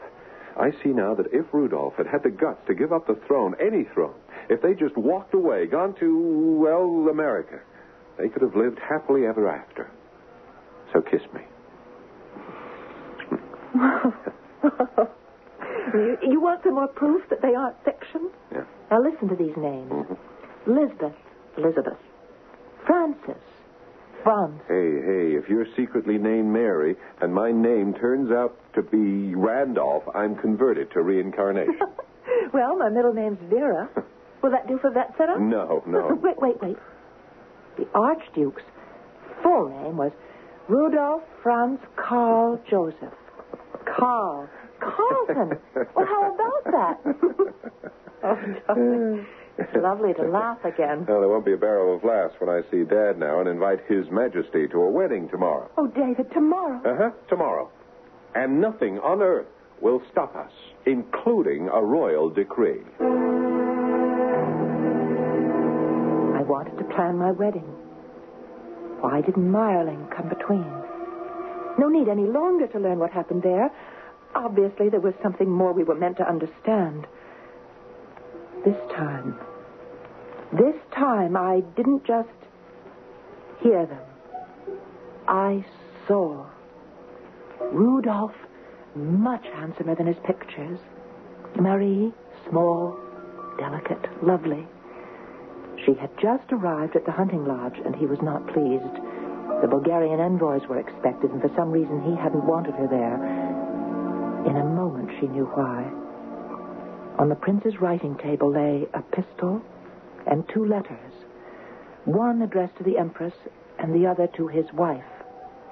I 0.60 0.72
see 0.84 0.90
now 0.90 1.16
that 1.16 1.28
if 1.34 1.46
Rudolph 1.52 1.96
had 1.96 2.08
had 2.08 2.24
the 2.24 2.30
guts 2.30 2.62
to 2.68 2.74
give 2.74 2.94
up 2.94 3.08
the 3.08 3.20
throne, 3.28 3.56
any 3.60 3.86
throne, 3.94 4.16
if 4.50 4.62
they 4.62 4.74
just 4.74 4.96
walked 4.96 5.34
away, 5.34 5.66
gone 5.66 5.96
to, 6.00 6.60
well, 6.62 7.10
America, 7.10 7.60
they 8.18 8.30
could 8.30 8.42
have 8.42 8.56
lived 8.56 8.80
happily 8.80 9.26
ever 9.26 9.50
after. 9.50 9.90
So 10.92 11.02
kiss 11.02 11.22
me. 11.34 11.42
You, 15.94 16.18
you 16.24 16.42
want 16.42 16.64
some 16.64 16.76
more 16.76 16.88
proof 16.88 17.22
that 17.30 17.42
they 17.42 17.54
aren't 17.54 17.76
fiction? 17.86 18.32
Yeah. 18.52 18.64
Now 18.90 19.02
listen 19.04 19.30
to 19.30 19.36
these 19.36 19.56
names 19.56 19.92
mm-hmm. 19.92 20.72
Lisbeth, 20.72 21.16
Elizabeth, 21.58 21.98
Francis, 22.86 23.42
Franz. 24.24 24.62
Hey, 24.68 25.02
hey, 25.04 25.36
if 25.36 25.50
you're 25.50 25.68
secretly 25.76 26.18
named 26.18 26.48
Mary 26.52 26.96
and 27.22 27.34
my 27.34 27.52
name 27.52 27.94
turns 27.94 28.32
out 28.32 28.58
to 28.74 28.82
be 28.82 29.36
Randolph, 29.36 30.04
I'm 30.16 30.36
converted 30.36 30.92
to 30.92 31.02
reincarnation. 31.02 31.80
well, 32.54 32.78
my 32.78 32.90
middle 32.90 33.14
name's 33.14 33.40
Vera. 33.50 33.90
Will 34.42 34.52
that 34.52 34.68
do 34.68 34.78
for 34.80 34.92
Vetsera? 34.92 35.40
No, 35.40 35.84
no. 35.86 36.20
wait, 36.24 36.40
wait, 36.42 36.62
wait. 36.62 36.78
The 37.78 37.88
Archduke's 37.94 38.64
full 39.42 39.70
name 39.70 39.98
was 39.98 40.12
Rudolph 40.68 41.24
Franz 41.42 41.80
Karl 41.96 42.60
Joseph. 42.70 43.14
Carl. 43.86 44.50
Carlton. 44.80 45.58
well, 45.96 46.06
how 46.06 46.34
about 46.34 46.64
that? 46.66 47.00
oh, 48.24 48.36
darling. 48.68 49.20
Uh, 49.20 49.43
It's 49.58 49.76
lovely 49.76 50.14
to 50.16 50.24
laugh 50.24 50.64
again. 50.66 51.06
Well, 51.08 51.20
there 51.20 51.30
won't 51.30 51.46
be 51.46 51.54
a 51.54 51.58
barrel 51.58 51.96
of 51.96 52.04
laughs 52.04 52.34
when 52.40 52.50
I 52.50 52.62
see 52.72 52.84
Dad 52.84 53.20
now 53.20 53.40
and 53.40 53.48
invite 53.48 53.80
His 53.88 54.10
Majesty 54.10 54.68
to 54.70 54.82
a 54.82 54.90
wedding 54.90 55.30
tomorrow. 55.30 55.70
Oh, 55.78 55.88
David, 55.88 56.32
tomorrow. 56.34 56.82
Uh 56.84 56.96
huh, 56.98 57.12
tomorrow. 57.30 57.70
And 58.34 58.60
nothing 58.60 58.98
on 59.00 59.22
earth 59.22 59.46
will 59.80 60.02
stop 60.12 60.36
us, 60.36 60.52
including 60.88 61.70
a 61.72 61.82
royal 61.84 62.30
decree. 62.30 62.82
I 66.36 66.42
wanted 66.42 66.78
to 66.78 66.84
plan 66.96 67.18
my 67.18 67.32
wedding. 67.32 67.68
Why 69.02 69.22
didn't 69.22 69.52
Mayerling 69.52 70.10
come 70.16 70.30
between? 70.30 70.66
No 71.78 71.90
need 71.90 72.08
any 72.08 72.26
longer 72.26 72.68
to 72.68 72.80
learn 72.80 73.00
what 73.00 73.12
happened 73.12 73.44
there. 73.44 73.70
Obviously, 74.36 74.90
there 74.90 75.00
was 75.00 75.14
something 75.22 75.50
more 75.50 75.74
we 75.74 75.84
were 75.84 75.96
meant 75.96 76.18
to 76.18 76.28
understand. 76.28 77.06
This 78.66 78.78
time, 78.96 79.38
this 80.54 80.76
time, 80.96 81.36
I 81.36 81.62
didn't 81.76 82.06
just 82.06 82.30
hear 83.62 83.86
them. 83.86 84.00
I 85.28 85.66
saw 86.08 86.46
Rudolph, 87.60 88.36
much 88.96 89.44
handsomer 89.54 89.96
than 89.96 90.08
his 90.08 90.18
pictures. 90.26 90.80
Marie, 91.60 92.14
small, 92.50 92.98
delicate, 93.58 94.06
lovely. 94.24 94.66
She 95.86 95.94
had 95.96 96.12
just 96.22 96.52
arrived 96.52 96.96
at 96.96 97.06
the 97.06 97.12
hunting 97.12 97.46
lodge, 97.46 97.78
and 97.84 97.96
he 97.96 98.06
was 98.06 98.22
not 98.22 98.48
pleased. 98.48 98.96
The 99.62 99.68
Bulgarian 99.68 100.20
envoys 100.20 100.68
were 100.68 100.80
expected, 100.80 101.32
and 101.32 101.42
for 101.42 101.52
some 101.56 101.72
reason 101.72 102.02
he 102.04 102.16
hadn't 102.16 102.46
wanted 102.46 102.76
her 102.76 102.88
there. 102.88 103.16
In 104.48 104.56
a 104.56 104.64
moment, 104.64 105.10
she 105.20 105.28
knew 105.28 105.46
why. 105.46 106.03
On 107.20 107.30
the 107.30 107.36
prince's 107.36 107.80
writing 107.80 108.18
table 108.18 108.52
lay 108.52 108.88
a 108.94 109.02
pistol 109.02 109.62
and 110.26 110.44
two 110.50 110.66
letters, 110.66 111.14
one 112.06 112.42
addressed 112.42 112.76
to 112.78 112.84
the 112.84 112.98
empress 112.98 113.34
and 113.80 113.94
the 113.94 114.08
other 114.08 114.28
to 114.36 114.48
his 114.48 114.66
wife. 114.74 115.04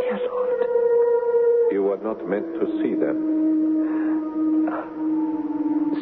Dear 0.00 0.18
Lord. 0.26 0.62
You 1.70 1.82
were 1.82 1.98
not 2.02 2.26
meant 2.28 2.46
to 2.60 2.66
see 2.82 2.94
them. 2.94 4.68
Uh, 4.72 4.84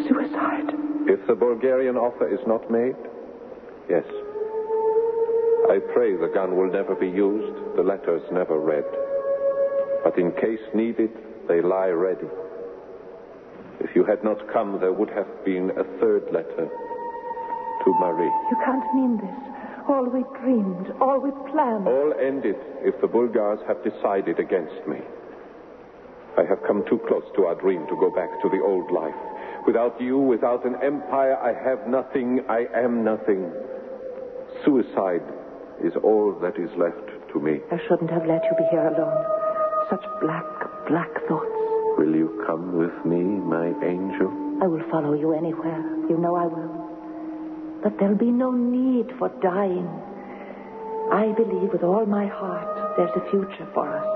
suicide. 0.09 0.70
If 1.09 1.26
the 1.26 1.35
Bulgarian 1.35 1.96
offer 1.96 2.28
is 2.33 2.40
not 2.46 2.70
made, 2.70 2.96
yes. 3.88 4.04
I 5.68 5.78
pray 5.92 6.16
the 6.16 6.30
gun 6.33 6.56
will 6.56 6.70
never 6.70 6.94
be 6.94 7.09
used, 7.09 7.76
the 7.76 7.83
letters 7.83 8.22
never 8.33 8.59
read. 8.59 8.87
But 10.04 10.18
in 10.18 10.33
case 10.33 10.61
needed, 10.74 11.11
they 11.48 11.61
lie 11.61 11.88
ready. 11.88 12.28
If 13.90 13.96
you 13.96 14.05
had 14.05 14.22
not 14.22 14.38
come, 14.53 14.79
there 14.79 14.92
would 14.92 15.11
have 15.11 15.26
been 15.44 15.70
a 15.74 15.83
third 15.98 16.22
letter 16.31 16.70
to 16.70 17.94
Marie. 17.98 18.31
You 18.48 18.57
can't 18.64 18.87
mean 18.94 19.18
this. 19.18 19.35
All 19.88 20.07
we 20.07 20.22
dreamed, 20.38 20.94
all 21.00 21.18
we 21.18 21.33
planned. 21.50 21.88
All 21.88 22.14
ended 22.22 22.55
if 22.87 22.94
the 23.00 23.09
Bulgars 23.09 23.59
have 23.66 23.83
decided 23.83 24.38
against 24.38 24.87
me. 24.87 24.98
I 26.38 26.44
have 26.44 26.62
come 26.68 26.85
too 26.88 27.00
close 27.09 27.24
to 27.35 27.46
our 27.46 27.57
dream 27.57 27.85
to 27.88 27.96
go 27.98 28.14
back 28.14 28.31
to 28.42 28.48
the 28.48 28.62
old 28.62 28.92
life. 28.92 29.18
Without 29.66 30.00
you, 30.00 30.18
without 30.18 30.64
an 30.64 30.76
empire, 30.81 31.35
I 31.42 31.50
have 31.50 31.88
nothing, 31.88 32.44
I 32.48 32.66
am 32.72 33.03
nothing. 33.03 33.50
Suicide 34.64 35.26
is 35.83 35.94
all 36.05 36.38
that 36.40 36.55
is 36.62 36.70
left 36.79 37.11
to 37.33 37.40
me. 37.40 37.59
I 37.72 37.79
shouldn't 37.88 38.11
have 38.11 38.24
let 38.24 38.44
you 38.44 38.55
be 38.57 38.66
here 38.70 38.87
alone. 38.87 39.26
Such 39.90 40.05
black, 40.22 40.46
black 40.87 41.11
thoughts. 41.26 41.69
Will 42.00 42.16
you 42.16 42.42
come 42.46 42.78
with 42.78 42.96
me, 43.04 43.20
my 43.20 43.66
angel? 43.84 44.32
I 44.62 44.66
will 44.66 44.82
follow 44.90 45.12
you 45.12 45.34
anywhere. 45.34 45.84
You 46.08 46.16
know 46.16 46.34
I 46.34 46.46
will. 46.46 46.72
But 47.82 47.98
there'll 47.98 48.16
be 48.16 48.32
no 48.32 48.52
need 48.52 49.12
for 49.18 49.28
dying. 49.42 49.86
I 51.12 51.34
believe 51.36 51.70
with 51.74 51.82
all 51.82 52.06
my 52.06 52.26
heart 52.26 52.96
there's 52.96 53.10
a 53.14 53.30
future 53.30 53.68
for 53.74 53.84
us. 53.84 54.08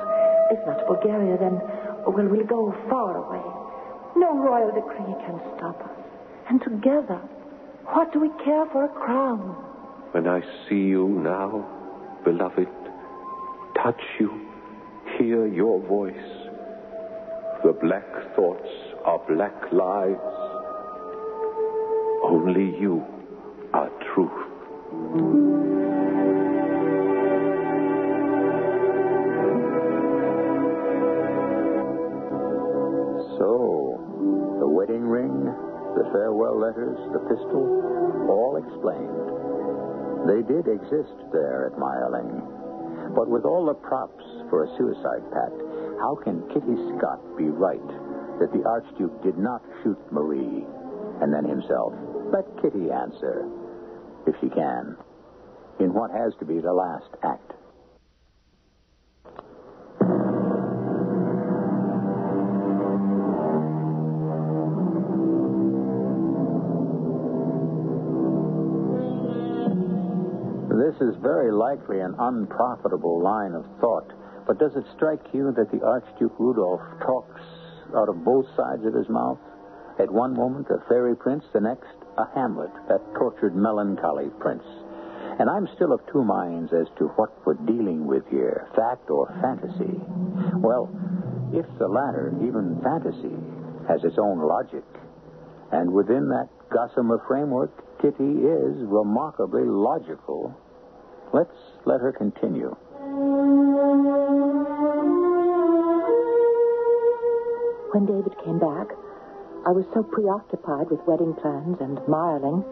If 0.51 0.67
not 0.67 0.87
Bulgaria, 0.87 1.37
then, 1.37 1.61
well, 2.09 2.27
we'll 2.27 2.47
go 2.47 2.75
far 2.89 3.19
away. 3.19 3.45
No 4.17 4.33
royal 4.33 4.73
decree 4.73 5.15
can 5.27 5.39
stop 5.59 5.79
us. 5.85 5.93
And 6.49 6.63
together, 6.63 7.21
what 7.93 8.15
do 8.15 8.19
we 8.19 8.31
care 8.43 8.65
for 8.73 8.87
a 8.87 8.89
crown? 8.89 9.41
When 10.13 10.27
I 10.27 10.41
see 10.67 10.89
you 10.89 11.07
now, 11.07 11.69
beloved, 12.25 12.69
touch 13.77 14.01
you, 14.19 14.41
hear 15.19 15.47
your 15.47 15.83
voice, 15.83 16.44
the 17.65 17.73
black 17.73 18.37
thoughts 18.37 18.69
are 19.07 19.19
black 19.27 19.73
lies 19.73 20.21
Only 22.23 22.79
you 22.79 23.03
are 23.73 23.89
truth. 24.13 24.45
So, 33.41 33.97
the 34.61 34.69
wedding 34.69 35.09
ring, 35.09 35.33
the 35.97 36.05
farewell 36.13 36.61
letters, 36.61 36.99
the 37.13 37.21
pistol, 37.33 38.29
all 38.29 38.61
explained. 38.61 39.25
They 40.29 40.45
did 40.45 40.69
exist 40.69 41.17
there 41.33 41.73
at 41.73 41.79
Mayerling. 41.81 43.15
But 43.17 43.29
with 43.29 43.45
all 43.45 43.65
the 43.65 43.75
props 43.75 44.25
for 44.51 44.65
a 44.65 44.77
suicide 44.77 45.25
pact, 45.33 45.64
how 46.05 46.15
can 46.15 46.43
Kitty 46.49 46.77
Scott 46.99 47.19
be 47.35 47.45
right 47.45 47.89
that 48.39 48.53
the 48.53 48.63
Archduke 48.69 49.23
did 49.23 49.39
not 49.39 49.63
shoot 49.83 49.97
Marie 50.13 50.67
and 51.23 51.33
then 51.33 51.49
himself? 51.49 51.95
Let 52.31 52.45
Kitty 52.61 52.91
answer, 52.91 53.49
if 54.27 54.35
she 54.39 54.51
can, 54.51 54.99
in 55.81 55.95
what 55.95 56.11
has 56.11 56.35
to 56.41 56.45
be 56.45 56.61
the 56.61 56.75
last 56.75 57.09
act. 57.23 57.53
This 70.69 71.01
is 71.01 71.17
very 71.23 71.51
likely 71.51 72.01
an 72.01 72.15
unprofitable 72.19 73.23
line 73.23 73.55
of 73.55 73.65
thought, 73.81 74.13
but 74.47 74.59
does 74.59 74.77
it 74.77 74.85
strike 74.97 75.23
you 75.33 75.53
that 75.53 75.71
the 75.71 75.85
Archduke 75.85 76.39
Rudolph 76.39 76.83
talks 77.01 77.41
out 77.97 78.09
of 78.09 78.25
both 78.25 78.47
sides 78.57 78.85
of 78.85 78.95
his 78.95 79.09
mouth? 79.09 79.39
At 79.99 80.11
one 80.11 80.35
moment, 80.35 80.69
a 80.71 80.83
fairy 80.89 81.17
prince, 81.17 81.45
the 81.53 81.61
next, 81.61 81.95
a 82.19 82.27
Hamlet, 82.35 82.71
that 82.89 83.01
tortured, 83.15 83.55
melancholy 83.55 84.29
prince. 84.41 84.65
And 85.39 85.49
I'm 85.49 85.69
still 85.75 85.93
of 85.93 86.01
two 86.13 86.25
minds 86.25 86.73
as 86.73 86.87
to 86.99 87.09
what 87.17 87.31
we're 87.47 87.55
dealing 87.55 88.07
with 88.07 88.23
here 88.31 88.69
fact 88.77 89.11
or 89.11 89.27
fantasy. 89.41 89.99
Well, 90.55 90.91
if 91.53 91.67
the 91.79 91.89
latter, 91.89 92.33
even 92.43 92.81
fantasy, 92.83 93.35
has 93.89 94.03
its 94.05 94.19
own 94.19 94.41
logic, 94.41 94.85
and 95.73 95.93
within 95.93 96.29
that 96.29 96.49
gossamer 96.71 97.23
framework, 97.27 97.71
Kitty 98.01 98.43
is 98.45 98.77
remarkably 98.85 99.65
logical. 99.65 100.55
Let's 101.33 101.57
let 101.85 102.01
her 102.01 102.13
continue. 102.13 102.77
When 107.95 108.11
David 108.11 108.35
came 108.43 108.59
back, 108.59 108.91
I 109.63 109.71
was 109.71 109.87
so 109.95 110.03
preoccupied 110.03 110.91
with 110.91 111.07
wedding 111.07 111.31
plans 111.39 111.79
and 111.79 111.95
Mayerling, 112.11 112.67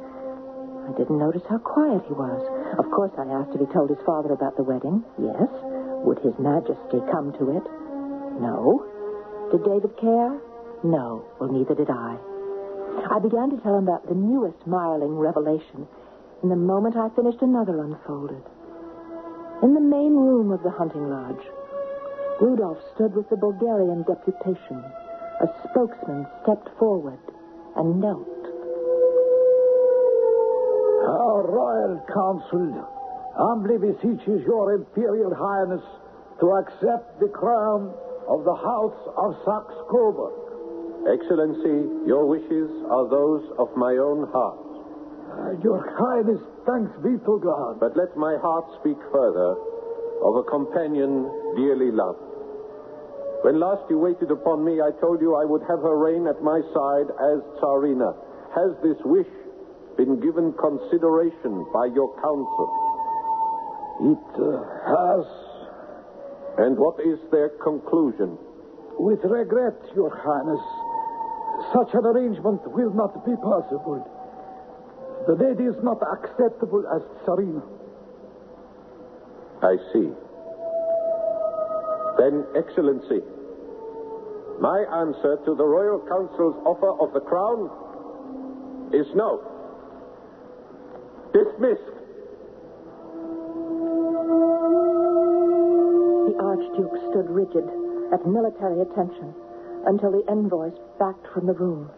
I 0.83 0.99
didn't 0.99 1.23
notice 1.23 1.47
how 1.49 1.63
quiet 1.63 2.03
he 2.11 2.15
was. 2.19 2.43
Of 2.75 2.91
course, 2.91 3.15
I 3.15 3.31
asked 3.31 3.55
if 3.55 3.63
he 3.63 3.71
told 3.71 3.95
his 3.95 4.03
father 4.03 4.35
about 4.35 4.59
the 4.59 4.67
wedding. 4.67 5.07
Yes. 5.23 5.47
Would 6.03 6.19
His 6.27 6.35
Majesty 6.43 6.99
come 7.15 7.31
to 7.39 7.55
it? 7.55 7.63
No. 8.43 8.83
Did 9.55 9.63
David 9.63 9.95
care? 9.95 10.43
No. 10.83 11.23
Well, 11.39 11.55
neither 11.55 11.79
did 11.79 11.87
I. 11.89 12.19
I 13.07 13.23
began 13.23 13.55
to 13.55 13.63
tell 13.63 13.79
him 13.79 13.87
about 13.87 14.11
the 14.11 14.19
newest 14.19 14.59
Mayerling 14.67 15.23
revelation, 15.23 15.87
and 16.43 16.51
the 16.51 16.59
moment 16.59 16.99
I 16.99 17.15
finished, 17.15 17.47
another 17.47 17.79
unfolded. 17.79 18.43
In 19.63 19.75
the 19.79 19.87
main 19.87 20.19
room 20.19 20.51
of 20.51 20.67
the 20.67 20.75
hunting 20.75 21.07
lodge, 21.07 21.47
Rudolph 22.43 22.83
stood 22.99 23.15
with 23.15 23.31
the 23.31 23.39
Bulgarian 23.39 24.03
deputation. 24.03 24.83
A 25.43 25.49
spokesman 25.69 26.27
stepped 26.43 26.71
forward 26.79 27.19
and 27.77 28.01
knelt. 28.01 28.29
Our 31.03 31.43
Royal 31.51 31.99
Council 32.07 32.87
humbly 33.35 33.79
beseeches 33.79 34.47
your 34.47 34.75
Imperial 34.75 35.35
Highness 35.35 35.83
to 36.39 36.47
accept 36.63 37.19
the 37.19 37.29
crown 37.29 37.93
of 38.29 38.45
the 38.45 38.55
House 38.55 39.01
of 39.19 39.35
Saxe-Coburg. 39.45 41.11
Excellency, 41.11 42.07
your 42.07 42.27
wishes 42.27 42.71
are 42.87 43.09
those 43.11 43.43
of 43.59 43.67
my 43.77 43.99
own 43.99 44.31
heart. 44.31 44.63
Uh, 45.27 45.59
your 45.65 45.83
Highness, 45.99 46.39
thanks 46.67 46.95
be 47.03 47.19
to 47.19 47.41
God. 47.43 47.81
But 47.81 47.97
let 47.97 48.17
my 48.17 48.37
heart 48.39 48.65
speak 48.79 48.99
further 49.11 49.59
of 50.23 50.37
a 50.37 50.45
companion 50.47 51.27
dearly 51.57 51.91
loved. 51.91 52.32
When 53.43 53.59
last 53.59 53.83
you 53.91 53.99
waited 53.99 54.31
upon 54.31 54.65
me, 54.65 54.81
I 54.81 54.91
told 55.01 55.21
you 55.21 55.35
I 55.35 55.45
would 55.45 55.63
have 55.63 55.81
her 55.83 55.99
reign 55.99 56.27
at 56.27 56.43
my 56.43 56.61
side 56.73 57.09
as 57.11 57.39
Tsarina. 57.59 58.15
Has 58.55 58.71
this 58.83 58.99
wish 59.05 59.27
been 59.97 60.21
given 60.21 60.55
consideration 60.55 61.67
by 61.75 61.87
your 61.91 62.15
council? 62.23 62.69
It 64.15 64.27
uh, 64.39 64.63
has, 64.87 65.27
And 66.59 66.79
what 66.79 67.01
is 67.01 67.19
their 67.31 67.51
conclusion? 67.63 68.39
with 68.99 69.21
regret, 69.25 69.75
your 69.97 70.11
Highness, 70.11 70.61
such 71.73 71.95
an 71.95 72.05
arrangement 72.05 72.61
will 72.71 72.93
not 72.93 73.25
be 73.25 73.35
possible. 73.37 74.05
The 75.27 75.35
lady 75.35 75.65
is 75.65 75.77
not 75.83 75.99
acceptable 76.03 76.85
as 76.95 77.03
Tsarina. 77.25 77.63
I 79.63 79.77
see. 79.93 80.11
Then, 82.19 82.45
Excellency, 82.55 83.25
my 84.63 84.79
answer 85.03 85.43
to 85.43 85.59
the 85.59 85.67
Royal 85.67 85.99
Council's 86.07 86.55
offer 86.63 86.95
of 87.03 87.11
the 87.11 87.19
crown 87.27 87.67
is 88.95 89.11
no. 89.19 89.43
Dismissed. 91.35 91.99
The 96.31 96.35
Archduke 96.39 96.95
stood 97.11 97.27
rigid 97.27 97.67
at 98.15 98.23
military 98.23 98.87
attention 98.87 99.35
until 99.91 100.15
the 100.15 100.23
envoys 100.31 100.79
backed 100.95 101.27
from 101.35 101.51
the 101.51 101.59
room. 101.59 101.91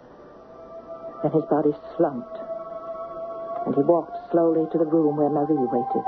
Then 1.20 1.37
his 1.37 1.44
body 1.53 1.77
slumped, 2.00 2.38
and 3.68 3.77
he 3.77 3.85
walked 3.85 4.16
slowly 4.33 4.64
to 4.72 4.79
the 4.81 4.88
room 4.88 5.20
where 5.20 5.29
Marie 5.29 5.68
waited. 5.68 6.05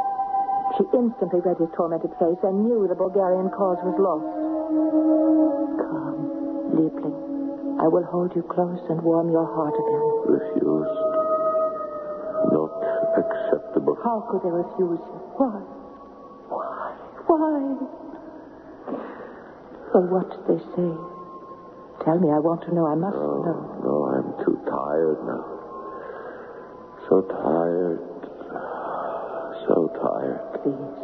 She 0.80 0.88
instantly 0.96 1.44
read 1.44 1.60
his 1.60 1.68
tormented 1.76 2.16
face 2.16 2.40
and 2.40 2.64
knew 2.64 2.88
the 2.88 2.96
Bulgarian 2.96 3.52
cause 3.52 3.76
was 3.84 4.00
lost. 4.00 4.46
Liebling. 6.76 7.80
I 7.80 7.88
will 7.88 8.04
hold 8.04 8.32
you 8.36 8.42
close 8.42 8.80
and 8.88 9.00
warm 9.02 9.30
your 9.30 9.44
heart 9.44 9.74
again. 9.74 10.04
Refused. 10.36 11.00
Not 12.52 12.72
acceptable. 13.20 13.96
How 14.04 14.20
could 14.30 14.42
they 14.44 14.52
refuse 14.52 15.00
you? 15.00 15.18
Why? 15.36 15.60
Why? 16.52 16.92
Why? 17.26 17.76
Well, 19.92 20.06
what 20.12 20.26
did 20.30 20.44
they 20.48 20.60
say? 20.76 20.90
Tell 22.04 22.18
me. 22.20 22.28
I 22.30 22.38
want 22.38 22.62
to 22.68 22.74
know. 22.74 22.86
I 22.86 22.94
must 22.94 23.16
No, 23.16 23.42
know. 23.42 23.60
no, 23.82 23.94
I'm 24.12 24.30
too 24.44 24.56
tired 24.68 25.20
now. 25.24 25.44
So 27.08 27.22
tired. 27.22 28.00
So 29.66 29.88
tired. 29.96 30.40
Please. 30.62 31.00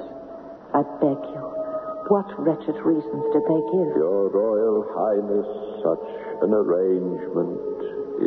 I 0.75 0.83
beg 1.01 1.21
you. 1.33 1.72
What 2.09 2.27
wretched 2.39 2.77
reasons 2.83 3.25
did 3.33 3.45
they 3.47 3.63
give? 3.71 3.91
Your 3.95 4.29
Royal 4.29 4.83
Highness, 4.91 5.49
such 5.87 6.07
an 6.43 6.53
arrangement 6.53 7.61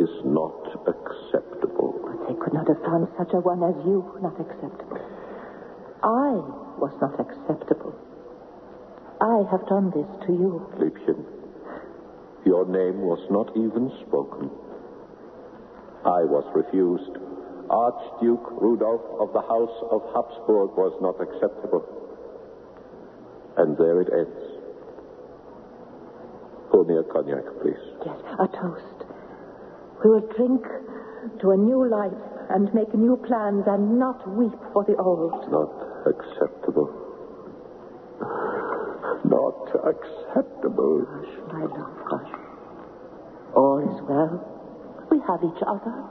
is 0.00 0.12
not 0.24 0.64
acceptable. 0.88 2.00
But 2.00 2.28
they 2.28 2.36
could 2.40 2.54
not 2.54 2.68
have 2.68 2.80
found 2.82 3.08
such 3.18 3.32
a 3.34 3.40
one 3.40 3.62
as 3.62 3.76
you 3.84 4.00
not 4.22 4.40
acceptable. 4.40 5.00
I 6.02 6.40
was 6.80 6.92
not 7.00 7.20
acceptable. 7.20 7.94
I 9.20 9.44
have 9.50 9.66
done 9.68 9.92
this 9.92 10.08
to 10.26 10.32
you. 10.32 10.66
Liebchen, 10.80 11.24
your 12.44 12.64
name 12.64 13.00
was 13.00 13.20
not 13.30 13.50
even 13.56 13.92
spoken. 14.06 14.50
I 16.04 16.24
was 16.24 16.44
refused. 16.54 17.16
Archduke 17.68 18.46
Rudolph 18.60 19.04
of 19.20 19.32
the 19.32 19.42
House 19.42 19.76
of 19.90 20.00
Habsburg 20.14 20.76
was 20.78 20.94
not 21.00 21.20
acceptable. 21.20 22.05
And 23.56 23.76
there 23.78 24.00
it 24.00 24.08
ends. 24.12 24.56
Pour 26.70 26.84
me 26.84 26.96
a 26.98 27.02
cognac, 27.02 27.44
please. 27.62 27.80
Yes, 28.04 28.18
a 28.38 28.46
toast. 28.48 29.08
We 30.04 30.10
will 30.10 30.28
drink 30.36 30.62
to 31.40 31.50
a 31.50 31.56
new 31.56 31.88
life 31.88 32.12
and 32.50 32.72
make 32.74 32.94
new 32.94 33.16
plans 33.16 33.64
and 33.66 33.98
not 33.98 34.28
weep 34.36 34.52
for 34.72 34.84
the 34.84 34.96
old. 34.96 35.32
Not 35.50 35.72
acceptable. 36.06 36.92
Not 39.24 39.68
acceptable. 39.84 41.06
Hush, 41.08 41.52
my 41.52 41.64
love, 41.64 41.96
hush. 42.06 42.32
All 43.54 43.78
is 43.80 44.02
well. 44.08 44.40
We 45.10 45.18
have 45.26 45.40
each 45.42 45.62
other. 45.66 46.04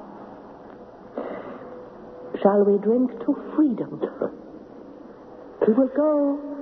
Shall 2.41 2.63
we 2.65 2.77
drink 2.79 3.11
to 3.25 3.35
freedom? 3.55 4.01
we 5.67 5.73
will 5.73 5.89
go 5.95 6.54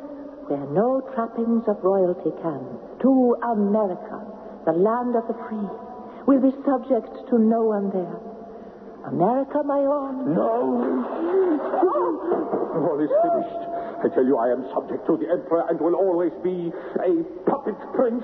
where 0.48 0.66
no 0.72 1.02
trappings 1.14 1.64
of 1.68 1.78
royalty 1.84 2.32
can. 2.42 2.62
To 3.02 3.36
America, 3.44 4.20
the 4.66 4.74
land 4.74 5.16
of 5.16 5.28
the 5.28 5.38
free. 5.48 5.70
We'll 6.28 6.42
be 6.42 6.56
subject 6.64 7.12
to 7.30 7.40
no 7.40 7.68
one 7.68 7.92
there. 7.92 8.20
America, 9.08 9.60
my 9.64 9.84
own. 9.84 10.34
No. 10.34 10.80
All 12.74 13.00
is 13.04 13.12
finished. 13.12 13.64
I 14.04 14.08
tell 14.16 14.26
you, 14.26 14.38
I 14.38 14.52
am 14.52 14.64
subject 14.74 15.06
to 15.08 15.18
the 15.18 15.28
Emperor 15.32 15.68
and 15.70 15.80
will 15.80 15.96
always 15.96 16.32
be 16.44 16.72
a 17.04 17.12
puppet 17.50 17.76
prince. 17.96 18.24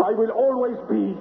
I 0.00 0.12
will 0.12 0.32
always 0.32 0.76
be. 0.88 1.16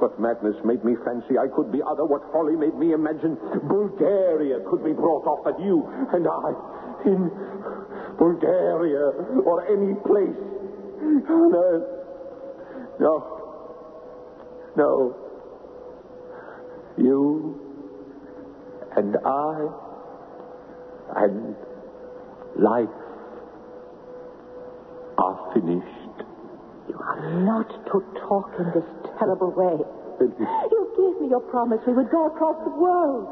What 0.00 0.18
madness 0.18 0.56
made 0.64 0.84
me 0.84 0.96
fancy 1.04 1.38
I 1.38 1.46
could 1.54 1.70
be 1.70 1.80
other? 1.80 2.04
What 2.04 2.20
folly 2.32 2.56
made 2.56 2.74
me 2.74 2.92
imagine 2.92 3.38
Bulgaria 3.68 4.58
could 4.68 4.84
be 4.84 4.92
brought 4.92 5.24
off 5.24 5.44
that 5.44 5.60
you 5.62 5.86
and 6.12 6.26
I 6.26 6.50
in 7.06 7.30
Bulgaria 8.18 9.12
or 9.44 9.66
any 9.66 9.94
place 10.06 10.38
on 11.28 11.54
earth? 11.54 11.84
No. 13.00 13.14
No. 14.76 15.16
You 16.96 17.60
and 18.96 19.16
I 19.24 19.68
and 21.16 21.56
life 22.56 22.88
are 25.18 25.52
finished. 25.54 26.16
You 26.88 26.96
are 26.98 27.42
not 27.42 27.68
to 27.68 28.00
talk 28.28 28.50
in 28.58 28.66
this 28.74 28.88
terrible 29.18 29.50
way. 29.50 29.78
You 30.20 30.80
gave 30.96 31.20
me 31.22 31.28
your 31.30 31.40
promise 31.50 31.80
we 31.86 31.92
would 31.94 32.10
go 32.10 32.26
across 32.26 32.56
the 32.64 32.70
world. 32.70 33.26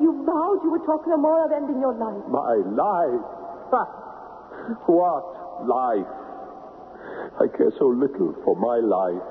You 0.00 0.24
vowed 0.26 0.60
you 0.62 0.70
would 0.72 0.84
talk 0.84 1.06
no 1.06 1.16
more 1.16 1.46
of 1.46 1.52
ending 1.52 1.80
your 1.80 1.94
life. 1.94 2.24
My 2.28 2.60
life? 2.76 3.24
Ha! 4.66 4.74
What 4.86 5.68
life? 5.68 6.06
I 7.38 7.46
care 7.56 7.70
so 7.78 7.86
little 7.86 8.34
for 8.44 8.56
my 8.56 8.78
life. 8.78 9.22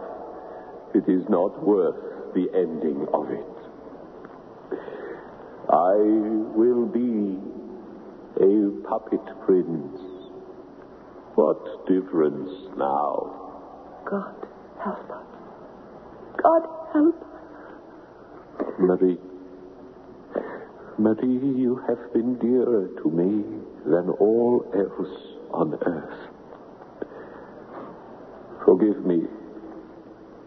It 0.94 1.12
is 1.12 1.28
not 1.30 1.62
worth 1.66 1.96
the 2.34 2.48
ending 2.56 3.06
of 3.14 3.30
it. 3.32 3.56
I 5.70 5.96
will 6.56 6.86
be 6.86 7.38
a 8.40 8.88
puppet 8.88 9.26
prince. 9.46 10.00
What 11.36 11.88
difference 11.88 12.52
now? 12.78 14.04
God 14.10 14.36
help 14.82 15.10
us. 15.10 15.26
God 16.42 16.62
help 16.94 17.22
us. 17.22 17.36
Marie. 18.80 19.18
Marie, 20.98 21.60
you 21.60 21.82
have 21.88 22.14
been 22.14 22.36
dearer 22.36 22.88
to 23.04 23.10
me 23.10 23.44
than 23.86 24.10
all 24.20 24.66
else 24.74 25.10
on 25.52 25.74
earth. 25.86 26.30
Forgive 28.66 29.06
me 29.06 29.22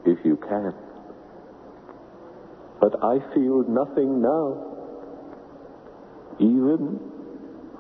if 0.05 0.19
you 0.25 0.37
can. 0.37 0.75
But 2.81 3.03
I 3.03 3.19
feel 3.35 3.65
nothing 3.69 4.21
now, 4.23 4.65
even 6.41 6.99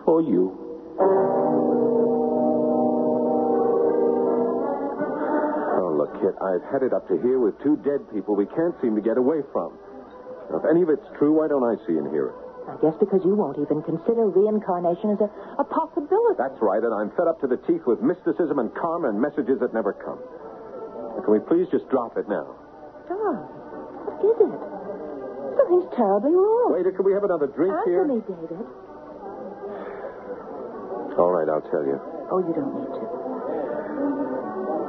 for 0.04 0.22
you. 0.22 0.66
Oh, 5.78 5.94
look, 5.96 6.14
Kit, 6.20 6.34
I've 6.42 6.62
had 6.72 6.82
it 6.82 6.92
up 6.92 7.06
to 7.08 7.20
here 7.22 7.38
with 7.38 7.60
two 7.62 7.76
dead 7.76 8.00
people 8.12 8.34
we 8.36 8.46
can't 8.46 8.74
seem 8.82 8.94
to 8.96 9.02
get 9.02 9.18
away 9.18 9.42
from. 9.52 9.72
Now, 10.50 10.58
if 10.58 10.64
any 10.70 10.82
of 10.82 10.88
it's 10.88 11.06
true, 11.18 11.32
why 11.38 11.48
don't 11.48 11.64
I 11.64 11.74
see 11.86 11.94
and 11.98 12.10
hear 12.10 12.28
it? 12.28 12.47
I 12.68 12.76
guess 12.84 12.92
because 13.00 13.24
you 13.24 13.32
won't 13.34 13.56
even 13.58 13.80
consider 13.82 14.28
reincarnation 14.28 15.16
as 15.16 15.20
a, 15.24 15.28
a 15.56 15.64
possibility. 15.64 16.36
That's 16.36 16.60
right, 16.60 16.84
and 16.84 16.92
I'm 16.92 17.08
fed 17.16 17.24
up 17.26 17.40
to 17.40 17.48
the 17.48 17.56
teeth 17.64 17.82
with 17.88 18.04
mysticism 18.04 18.58
and 18.60 18.68
karma 18.76 19.08
and 19.08 19.16
messages 19.18 19.56
that 19.64 19.72
never 19.72 19.96
come. 19.96 20.20
Now, 21.16 21.24
can 21.24 21.32
we 21.32 21.40
please 21.40 21.64
just 21.72 21.88
drop 21.88 22.20
it 22.20 22.28
now? 22.28 22.44
Darling, 23.08 23.48
what 24.04 24.20
is 24.20 24.36
it? 24.36 24.52
Something's 25.56 25.88
terribly 25.96 26.36
wrong. 26.36 26.76
Waiter, 26.76 26.92
can 26.92 27.04
we 27.08 27.12
have 27.16 27.24
another 27.24 27.48
drink 27.48 27.72
Answer 27.72 27.90
here? 27.90 28.04
me, 28.04 28.20
David. 28.28 28.60
All 31.18 31.32
right, 31.32 31.48
I'll 31.48 31.64
tell 31.72 31.82
you. 31.88 31.98
Oh, 32.30 32.38
you 32.44 32.52
don't 32.52 32.72
need 32.78 32.92
to. 32.94 33.04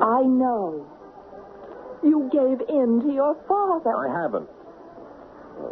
I 0.03 0.21
know. 0.27 0.85
You 2.03 2.29
gave 2.31 2.61
in 2.69 3.01
to 3.01 3.11
your 3.11 3.35
father. 3.47 3.95
I 3.95 4.07
haven't. 4.21 4.47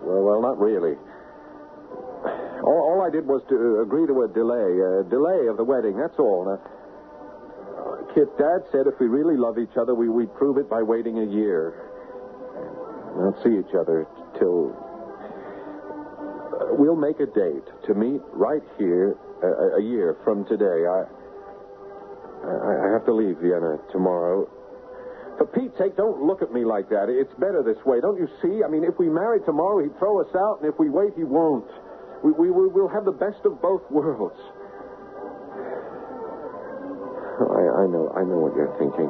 Well, 0.03 0.23
well, 0.23 0.41
not 0.41 0.57
really. 0.59 0.95
All, 2.63 2.81
all 2.93 3.01
I 3.05 3.09
did 3.09 3.25
was 3.25 3.41
to 3.49 3.81
agree 3.81 4.07
to 4.07 4.23
a 4.23 4.27
delay, 4.27 4.69
a 4.81 5.03
delay 5.09 5.47
of 5.47 5.57
the 5.57 5.63
wedding. 5.63 5.97
That's 5.97 6.17
all. 6.19 6.45
Now, 6.45 6.59
uh, 7.77 8.13
Kit, 8.13 8.27
Dad 8.37 8.65
said 8.71 8.87
if 8.87 8.99
we 8.99 9.07
really 9.07 9.37
love 9.37 9.57
each 9.57 9.77
other, 9.79 9.93
we, 9.93 10.09
we'd 10.09 10.33
prove 10.35 10.57
it 10.57 10.69
by 10.69 10.81
waiting 10.81 11.19
a 11.19 11.25
year. 11.25 11.73
Not 13.17 13.41
see 13.43 13.57
each 13.57 13.73
other 13.73 14.05
till. 14.39 14.73
Uh, 16.57 16.73
we'll 16.77 16.95
make 16.95 17.19
a 17.19 17.25
date 17.25 17.65
to 17.85 17.93
meet 17.93 18.21
right 18.33 18.61
here 18.77 19.15
a, 19.43 19.79
a 19.79 19.83
year 19.83 20.17
from 20.23 20.45
today. 20.45 20.85
I, 20.85 21.05
I 22.45 22.89
I 22.89 22.93
have 22.93 23.05
to 23.05 23.13
leave 23.13 23.37
Vienna 23.41 23.77
tomorrow. 23.91 24.49
For 25.37 25.45
Pete's 25.45 25.77
sake, 25.77 25.95
don't 25.95 26.21
look 26.21 26.41
at 26.41 26.51
me 26.51 26.65
like 26.65 26.89
that. 26.89 27.09
It's 27.09 27.33
better 27.37 27.61
this 27.61 27.77
way. 27.85 28.01
Don't 28.01 28.17
you 28.17 28.27
see? 28.41 28.63
I 28.65 28.67
mean, 28.69 28.83
if 28.83 28.97
we 28.97 29.07
marry 29.09 29.39
tomorrow, 29.41 29.83
he'd 29.83 29.97
throw 29.99 30.21
us 30.21 30.33
out, 30.35 30.61
and 30.61 30.71
if 30.71 30.79
we 30.79 30.89
wait, 30.89 31.13
he 31.15 31.23
won't. 31.23 31.69
We, 32.23 32.31
we, 32.31 32.49
we- 32.51 32.67
we'll 32.67 32.89
have 32.89 33.05
the 33.05 33.11
best 33.15 33.45
of 33.45 33.61
both 33.61 33.83
worlds. 33.91 34.39
I, 37.37 37.61
I 37.81 37.85
know, 37.85 38.09
I 38.17 38.25
know 38.25 38.41
what 38.41 38.55
you're 38.57 38.73
thinking. 38.81 39.09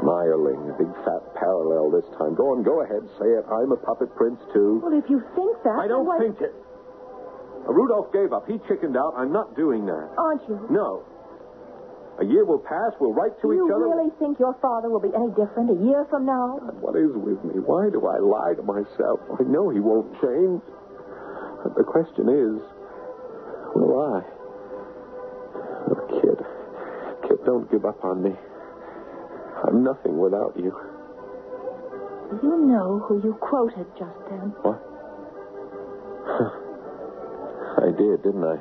Mayerling, 0.00 0.64
a 0.72 0.74
big 0.80 0.88
fat 1.04 1.20
parallel 1.36 1.92
this 1.92 2.08
time. 2.16 2.32
Go 2.34 2.56
on, 2.56 2.64
go 2.64 2.80
ahead, 2.80 3.04
say 3.20 3.28
it. 3.36 3.44
I'm 3.52 3.68
a 3.72 3.76
puppet 3.76 4.08
prince, 4.16 4.40
too. 4.56 4.80
Well, 4.80 4.96
if 4.96 5.04
you 5.12 5.20
think 5.36 5.60
that. 5.68 5.76
I 5.76 5.84
don't 5.88 6.08
think 6.16 6.40
it. 6.40 6.54
Rudolph 7.68 8.08
gave 8.16 8.32
up. 8.32 8.48
He 8.48 8.56
chickened 8.64 8.96
out. 8.96 9.12
I'm 9.20 9.30
not 9.32 9.54
doing 9.54 9.84
that. 9.84 10.08
Aren't 10.16 10.40
you? 10.48 10.56
No. 10.72 11.04
A 12.18 12.24
year 12.24 12.44
will 12.48 12.64
pass. 12.64 12.96
We'll 12.98 13.12
write 13.12 13.36
to 13.44 13.48
Do 13.48 13.52
you 13.52 13.68
each 13.68 13.72
other. 13.76 13.84
You 13.84 13.92
really 13.92 14.12
think 14.18 14.40
your 14.40 14.56
father 14.64 14.88
will 14.88 15.00
be 15.04 15.12
any 15.12 15.28
different 15.36 15.68
a 15.68 15.78
year 15.84 16.06
from 16.08 16.24
now? 16.24 16.56
God, 16.64 16.80
what 16.80 16.96
is 16.96 17.12
with 17.12 17.44
me? 17.44 17.60
Why 17.60 17.92
do 17.92 18.00
I 18.08 18.16
lie 18.24 18.56
to 18.56 18.64
myself? 18.64 19.20
I 19.36 19.44
know 19.44 19.68
he 19.68 19.80
won't 19.80 20.08
change. 20.24 20.64
But 21.62 21.74
the 21.76 21.84
question 21.84 22.28
is, 22.28 22.62
will 23.76 24.00
I? 24.00 24.22
Oh, 25.90 26.20
Kit. 26.20 26.38
Kit, 27.28 27.44
don't 27.44 27.70
give 27.70 27.84
up 27.84 28.02
on 28.04 28.22
me. 28.22 28.32
I'm 29.64 29.84
nothing 29.84 30.18
without 30.18 30.56
you. 30.56 30.72
You 32.42 32.66
know 32.66 33.04
who 33.06 33.20
you 33.22 33.34
quoted 33.40 33.86
just 33.98 34.18
then. 34.30 34.54
What? 34.62 34.80
I 37.84 37.90
did, 37.92 38.22
didn't 38.22 38.44
I? 38.44 38.56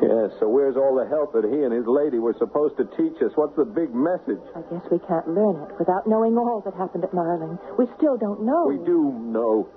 Yeah, 0.00 0.32
so 0.40 0.48
where's 0.48 0.76
all 0.80 0.96
the 0.96 1.04
help 1.12 1.36
that 1.36 1.44
he 1.44 1.60
and 1.60 1.72
his 1.76 1.84
lady 1.84 2.18
were 2.18 2.32
supposed 2.40 2.80
to 2.80 2.88
teach 2.96 3.20
us? 3.20 3.36
What's 3.36 3.54
the 3.60 3.68
big 3.68 3.92
message? 3.92 4.40
I 4.56 4.64
guess 4.72 4.80
we 4.90 4.96
can't 5.04 5.28
learn 5.28 5.60
it 5.60 5.76
without 5.78 6.08
knowing 6.08 6.40
all 6.40 6.64
that 6.64 6.72
happened 6.72 7.04
at 7.04 7.12
Mayerling. 7.12 7.60
We 7.76 7.84
still 8.00 8.16
don't 8.16 8.40
know. 8.40 8.64
We 8.64 8.80
do 8.88 9.12
know. 9.12 9.68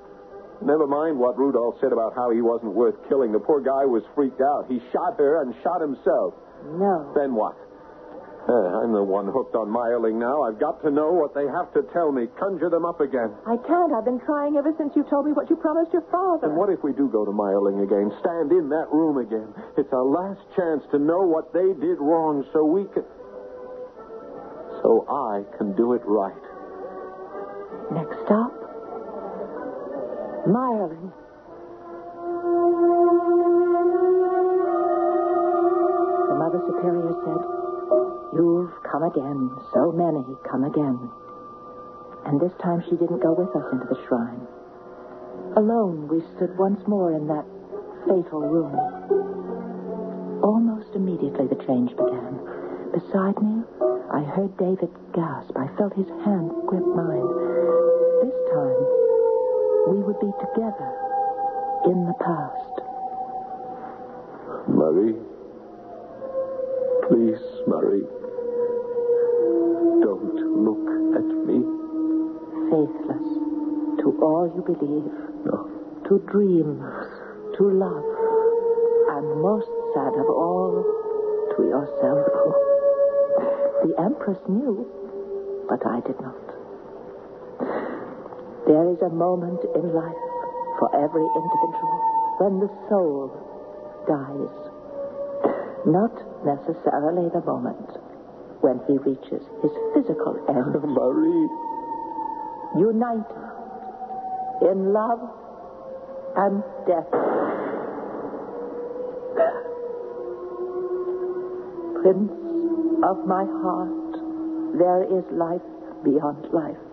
Never 0.65 0.87
mind 0.87 1.19
what 1.19 1.37
Rudolph 1.37 1.75
said 1.81 1.91
about 1.91 2.15
how 2.15 2.31
he 2.31 2.41
wasn't 2.41 2.73
worth 2.73 2.95
killing. 3.09 3.31
The 3.31 3.39
poor 3.39 3.59
guy 3.59 3.83
was 3.85 4.03
freaked 4.15 4.39
out. 4.41 4.65
He 4.71 4.79
shot 4.91 5.19
her 5.19 5.41
and 5.43 5.53
shot 5.63 5.81
himself. 5.81 6.33
No. 6.65 7.11
Then 7.15 7.35
what? 7.35 7.59
Uh, 8.43 8.83
I'm 8.83 8.91
the 8.91 9.03
one 9.03 9.31
hooked 9.31 9.55
on 9.55 9.71
Mayerling 9.71 10.19
now. 10.19 10.43
I've 10.43 10.59
got 10.59 10.83
to 10.83 10.91
know 10.91 11.15
what 11.15 11.31
they 11.31 11.47
have 11.47 11.71
to 11.79 11.83
tell 11.95 12.11
me. 12.11 12.27
Conjure 12.35 12.67
them 12.69 12.83
up 12.83 12.99
again. 12.99 13.31
I 13.47 13.55
can't. 13.55 13.91
I've 13.95 14.03
been 14.03 14.19
trying 14.27 14.55
ever 14.59 14.75
since 14.75 14.91
you 14.99 15.07
told 15.07 15.25
me 15.27 15.31
what 15.31 15.47
you 15.49 15.55
promised 15.55 15.95
your 15.95 16.03
father. 16.11 16.51
And 16.51 16.55
what 16.59 16.67
if 16.67 16.83
we 16.83 16.91
do 16.91 17.07
go 17.07 17.23
to 17.23 17.31
Mayerling 17.31 17.83
again? 17.83 18.11
Stand 18.19 18.51
in 18.51 18.67
that 18.67 18.91
room 18.91 19.15
again. 19.19 19.47
It's 19.79 19.91
our 19.95 20.03
last 20.03 20.43
chance 20.59 20.83
to 20.91 20.99
know 20.99 21.23
what 21.23 21.55
they 21.55 21.71
did 21.79 22.03
wrong 22.03 22.43
so 22.51 22.67
we 22.67 22.83
can. 22.91 23.07
So 24.83 25.07
I 25.07 25.47
can 25.57 25.71
do 25.79 25.93
it 25.95 26.03
right. 26.03 26.35
Next 27.95 28.15
stop, 28.27 28.51
Mayerling. 30.47 31.11
The 36.27 36.35
Mother 36.35 36.59
Superior 36.67 37.15
said, 37.23 37.41
You've 38.35 38.73
come 38.91 39.03
again. 39.03 39.49
So 39.73 39.91
many 39.91 40.23
come 40.49 40.63
again. 40.65 40.99
And 42.25 42.39
this 42.41 42.51
time 42.61 42.83
she 42.83 42.95
didn't 42.97 43.21
go 43.21 43.33
with 43.33 43.55
us 43.55 43.67
into 43.71 43.85
the 43.87 43.99
shrine. 44.07 44.47
Alone, 45.55 46.07
we 46.07 46.19
stood 46.35 46.57
once 46.57 46.81
more 46.87 47.13
in 47.15 47.27
that 47.27 47.45
fatal 48.07 48.41
room. 48.41 48.75
Almost 50.43 50.95
immediately, 50.95 51.47
the 51.47 51.63
change 51.63 51.91
began. 51.95 52.39
Beside 52.91 53.39
me, 53.39 53.63
I 54.11 54.23
heard 54.23 54.57
David 54.57 54.91
gasp. 55.13 55.55
I 55.55 55.67
felt 55.77 55.93
his 55.95 56.09
hand 56.25 56.51
grip 56.67 56.83
mine. 56.83 57.29
This 58.23 58.35
time, 58.51 59.02
we 59.87 59.97
would 60.01 60.19
be 60.19 60.31
together 60.39 60.91
in 61.85 62.05
the 62.05 62.13
past. 62.19 62.73
Marie. 64.67 65.17
Please, 67.07 67.43
Marie. 67.67 68.07
Don't 70.01 70.35
look 70.63 70.87
at 71.19 71.27
me. 71.47 71.59
Faithless 72.71 73.27
to 73.99 74.19
all 74.21 74.51
you 74.55 74.63
believe. 74.63 75.11
No. 75.45 75.69
to 76.07 76.19
dreams, 76.31 76.83
to 77.57 77.63
love, 77.69 78.03
and 79.15 79.41
most 79.41 79.69
sad 79.93 80.13
of 80.19 80.27
all, 80.29 80.83
to 81.55 81.63
yourself. 81.63 82.27
The 83.83 83.93
Empress 84.01 84.39
knew, 84.47 84.87
but 85.69 85.85
I 85.85 85.99
did 86.01 86.19
not. 86.21 86.52
There 88.65 88.89
is 88.91 89.01
a 89.03 89.09
moment 89.09 89.59
in 89.75 89.93
life 89.93 90.23
for 90.79 90.87
every 90.95 91.27
individual 91.35 91.95
when 92.39 92.59
the 92.63 92.71
soul 92.87 93.27
dies. 94.07 94.55
Not 95.85 96.15
necessarily 96.47 97.27
the 97.29 97.43
moment 97.43 97.91
when 98.61 98.79
he 98.87 98.97
reaches 99.03 99.43
his 99.61 99.71
physical 99.93 100.39
end. 100.47 100.79
Marie. 100.95 101.49
United 102.79 103.43
in 104.71 104.93
love 104.93 105.19
and 106.37 106.63
death. 106.87 107.11
Prince 112.01 112.31
of 113.03 113.27
my 113.27 113.43
heart, 113.43 114.77
there 114.79 115.03
is 115.03 115.25
life 115.31 115.67
beyond 116.03 116.47
life. 116.53 116.92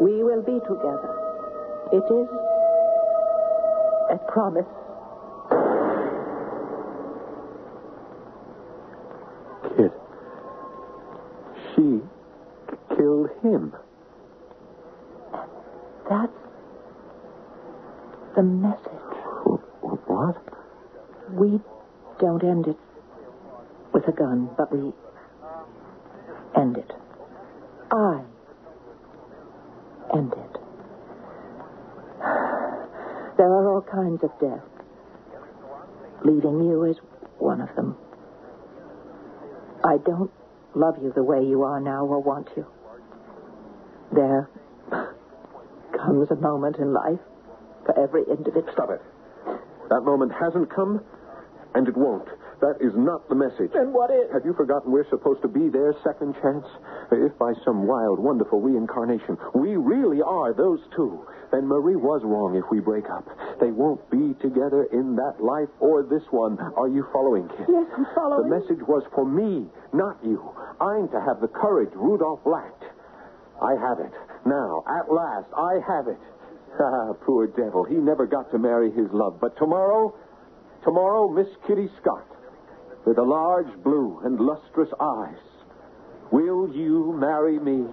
We 0.00 0.22
will 0.22 0.42
be 0.42 0.60
together. 0.60 1.14
It 1.92 2.04
is 2.04 2.28
a 4.10 4.18
promise. 4.28 4.66
Kit. 9.76 9.92
She 11.74 12.00
killed 12.94 13.30
him. 13.42 13.74
That's 16.08 16.32
the 18.36 18.42
message. 18.42 18.92
What? 20.06 20.36
We 21.32 21.60
don't 22.20 22.44
end 22.44 22.66
it 22.68 22.76
with 23.92 24.06
a 24.08 24.12
gun, 24.12 24.50
but 24.56 24.72
we 24.72 24.92
end 26.54 26.76
it. 26.76 26.92
I 27.90 28.22
end 30.14 30.32
it. 30.32 30.60
There 33.36 33.48
are 33.52 33.68
all 33.68 33.82
kinds 33.82 34.22
of 34.22 34.30
death. 34.40 34.64
Leaving 36.24 36.64
you 36.64 36.84
is 36.84 36.96
one 37.38 37.60
of 37.60 37.74
them. 37.76 37.96
I 39.84 39.98
don't 39.98 40.30
love 40.76 40.96
you 41.02 41.10
the 41.14 41.22
way 41.22 41.42
you 41.42 41.62
are 41.62 41.80
now 41.80 42.04
or 42.04 42.20
want 42.20 42.48
you. 42.56 42.66
There 44.12 44.48
comes 45.96 46.30
a 46.30 46.36
moment 46.36 46.76
in 46.76 46.92
life 46.92 47.18
for 47.86 47.98
every 47.98 48.22
individual. 48.28 48.72
Stop 48.72 48.90
it. 48.90 49.02
That 49.88 50.02
moment 50.02 50.32
hasn't 50.38 50.72
come, 50.74 51.02
and 51.74 51.88
it 51.88 51.96
won't. 51.96 52.28
That 52.60 52.80
is 52.80 52.92
not 52.96 53.28
the 53.28 53.34
message. 53.34 53.72
Then 53.76 53.92
what 53.92 54.10
is? 54.10 54.32
Have 54.32 54.44
you 54.46 54.54
forgotten 54.54 54.90
we're 54.90 55.08
supposed 55.10 55.42
to 55.42 55.48
be 55.48 55.68
their 55.68 55.92
second 56.02 56.34
chance? 56.40 56.64
If 57.12 57.36
by 57.38 57.52
some 57.64 57.86
wild, 57.86 58.18
wonderful 58.18 58.60
reincarnation 58.60 59.36
we 59.54 59.76
really 59.76 60.22
are 60.22 60.54
those 60.54 60.80
two, 60.96 61.20
then 61.52 61.66
Marie 61.68 61.96
was 61.96 62.22
wrong 62.24 62.56
if 62.56 62.64
we 62.70 62.80
break 62.80 63.04
up. 63.12 63.28
They 63.60 63.70
won't 63.70 64.00
be 64.10 64.32
together 64.40 64.88
in 64.92 65.16
that 65.16 65.36
life 65.44 65.68
or 65.80 66.02
this 66.02 66.24
one. 66.30 66.56
Are 66.76 66.88
you 66.88 67.04
following, 67.12 67.46
kid? 67.48 67.66
Yes, 67.68 67.86
I'm 67.96 68.06
following. 68.14 68.48
The 68.48 68.56
message 68.56 68.82
was 68.88 69.04
for 69.14 69.24
me, 69.28 69.68
not 69.92 70.16
you. 70.24 70.40
I'm 70.80 71.08
to 71.12 71.20
have 71.20 71.40
the 71.40 71.48
courage 71.52 71.92
Rudolph 71.94 72.40
lacked. 72.46 72.84
I 73.60 73.72
have 73.76 74.00
it. 74.00 74.12
Now, 74.44 74.82
at 74.88 75.12
last, 75.12 75.48
I 75.56 75.80
have 75.86 76.08
it. 76.08 76.18
Ah, 76.78 77.14
poor 77.24 77.46
devil. 77.46 77.84
He 77.84 77.94
never 77.94 78.26
got 78.26 78.50
to 78.52 78.58
marry 78.58 78.90
his 78.90 79.08
love. 79.10 79.40
But 79.40 79.56
tomorrow, 79.56 80.14
tomorrow, 80.84 81.26
Miss 81.28 81.46
Kitty 81.66 81.88
Scott, 82.02 82.26
with 83.06 83.16
the 83.16 83.22
large 83.22 83.68
blue 83.84 84.20
and 84.24 84.38
lustrous 84.40 84.90
eyes, 85.00 85.38
will 86.32 86.68
you 86.74 87.16
marry 87.18 87.58
me? 87.60 87.86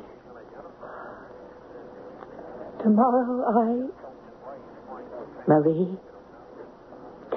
Tomorrow 2.82 3.45
I, 3.47 4.97
Marie, 5.47 5.97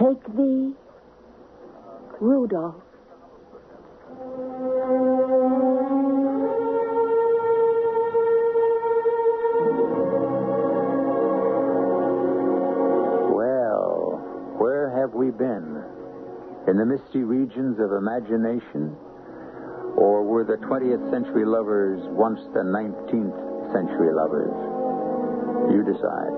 take 0.00 0.24
thee, 0.34 0.72
Rudolph. 2.18 2.82
Well, 13.36 14.22
where 14.58 14.90
have 14.98 15.12
we 15.12 15.30
been? 15.30 15.85
In 16.68 16.76
the 16.76 16.84
misty 16.84 17.22
regions 17.22 17.78
of 17.78 17.92
imagination? 17.92 18.96
Or 19.96 20.24
were 20.24 20.44
the 20.44 20.58
20th 20.66 21.10
century 21.10 21.46
lovers 21.46 22.00
once 22.10 22.40
the 22.52 22.60
19th 22.60 23.72
century 23.72 24.12
lovers? 24.12 24.50
You 25.72 25.82
decide. 25.86 26.34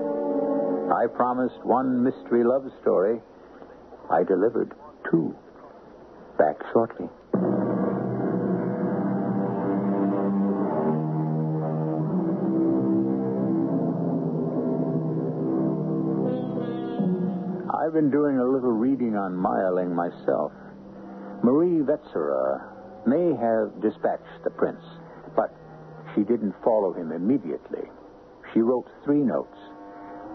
I 0.93 1.07
promised 1.07 1.65
one 1.65 2.03
mystery 2.03 2.43
love 2.43 2.63
story. 2.81 3.21
I 4.09 4.23
delivered 4.23 4.73
two. 5.09 5.35
Back 6.37 6.57
shortly. 6.73 7.09
I've 17.89 17.95
been 17.95 18.11
doing 18.11 18.37
a 18.37 18.45
little 18.45 18.69
reading 18.69 19.15
on 19.15 19.33
Mayerling 19.33 19.95
myself. 19.95 20.51
Marie 21.41 21.81
Vetsera 21.81 22.61
may 23.07 23.33
have 23.33 23.81
dispatched 23.81 24.43
the 24.43 24.51
prince, 24.51 24.85
but 25.35 25.49
she 26.13 26.21
didn't 26.21 26.53
follow 26.63 26.93
him 26.93 27.11
immediately. 27.11 27.89
She 28.53 28.61
wrote 28.61 28.85
three 29.03 29.23
notes. 29.23 29.57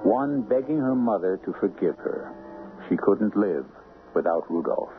One 0.03 0.43
begging 0.43 0.79
her 0.79 0.97
mother 0.97 1.39
to 1.45 1.55
forgive 1.61 1.95
her. 1.99 2.35
She 2.89 2.97
couldn't 2.97 3.37
live 3.37 3.67
without 4.17 4.51
Rudolph. 4.51 4.91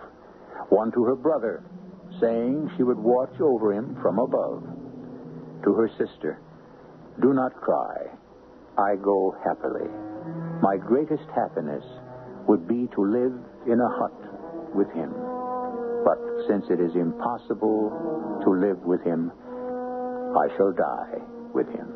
One 0.70 0.94
to 0.94 1.04
her 1.04 1.16
brother, 1.18 1.62
saying 2.22 2.72
she 2.78 2.84
would 2.84 3.00
watch 3.00 3.38
over 3.42 3.74
him 3.74 3.98
from 4.02 4.18
above. 4.18 4.64
To 5.66 5.74
her 5.74 5.90
sister, 5.98 6.40
do 7.22 7.34
not 7.34 7.54
cry. 7.60 8.08
I 8.78 8.96
go 8.96 9.36
happily. 9.44 9.90
My 10.62 10.78
greatest 10.78 11.28
happiness 11.36 11.84
would 12.48 12.68
be 12.68 12.88
to 12.96 13.02
live 13.02 13.34
in 13.68 13.80
a 13.80 13.90
hut 13.90 14.76
with 14.76 14.92
him. 14.92 15.12
But 16.04 16.20
since 16.48 16.66
it 16.70 16.80
is 16.80 16.96
impossible 16.96 17.90
to 18.44 18.50
live 18.50 18.80
with 18.84 19.02
him, 19.04 19.32
I 20.38 20.48
shall 20.56 20.72
die 20.72 21.18
with 21.54 21.68
him. 21.70 21.88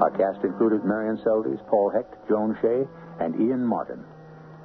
Our 0.00 0.10
cast 0.10 0.42
included 0.44 0.84
Marion 0.84 1.18
Seldes, 1.18 1.60
Paul 1.68 1.90
Hecht, 1.90 2.16
Joan 2.28 2.56
Shea, 2.62 2.84
and 3.20 3.38
Ian 3.40 3.64
Martin. 3.64 4.02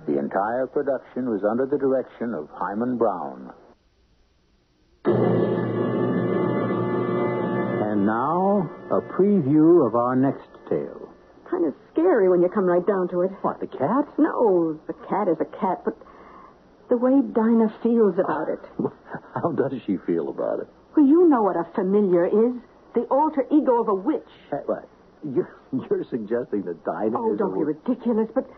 The 0.08 0.18
entire 0.18 0.66
production 0.68 1.30
was 1.30 1.44
under 1.44 1.66
the 1.66 1.78
direction 1.78 2.34
of 2.34 2.48
Himan 2.54 2.98
Brown. 2.98 3.52
And 7.84 8.06
now, 8.06 8.70
a 8.92 9.02
preview 9.02 9.86
of 9.86 9.96
our 9.96 10.16
next 10.16 10.48
tale. 10.70 11.05
Kind 11.50 11.66
of 11.66 11.74
scary 11.94 12.28
when 12.30 12.42
you 12.42 12.50
come 12.50 12.66
right 12.66 12.86
down 12.86 13.08
to 13.10 13.22
it. 13.22 13.32
What, 13.42 13.60
the 13.60 13.68
cat? 13.68 14.06
No, 14.18 14.80
the 14.88 14.94
cat 15.08 15.28
is 15.28 15.38
a 15.40 15.46
cat, 15.46 15.82
but 15.86 15.96
the 16.90 16.98
way 16.98 17.22
Dinah 17.22 17.74
feels 17.84 18.16
about 18.18 18.50
it. 18.50 18.60
How 19.36 19.52
does 19.52 19.80
she 19.86 19.98
feel 20.06 20.30
about 20.30 20.60
it? 20.62 20.68
Well, 20.96 21.06
you 21.06 21.28
know 21.30 21.44
what 21.44 21.56
a 21.56 21.66
familiar 21.76 22.26
is. 22.26 22.54
The 22.96 23.02
alter 23.12 23.46
ego 23.52 23.82
of 23.82 23.90
a 23.90 23.94
witch. 23.94 24.28
Eh, 24.52 24.58
what? 24.66 24.88
You're, 25.24 25.54
you're 25.72 26.06
suggesting 26.10 26.64
that 26.64 26.84
Dinah 26.86 27.18
Oh, 27.18 27.36
don't 27.36 27.54
be 27.54 27.64
ridiculous, 27.64 28.30
but 28.34 28.50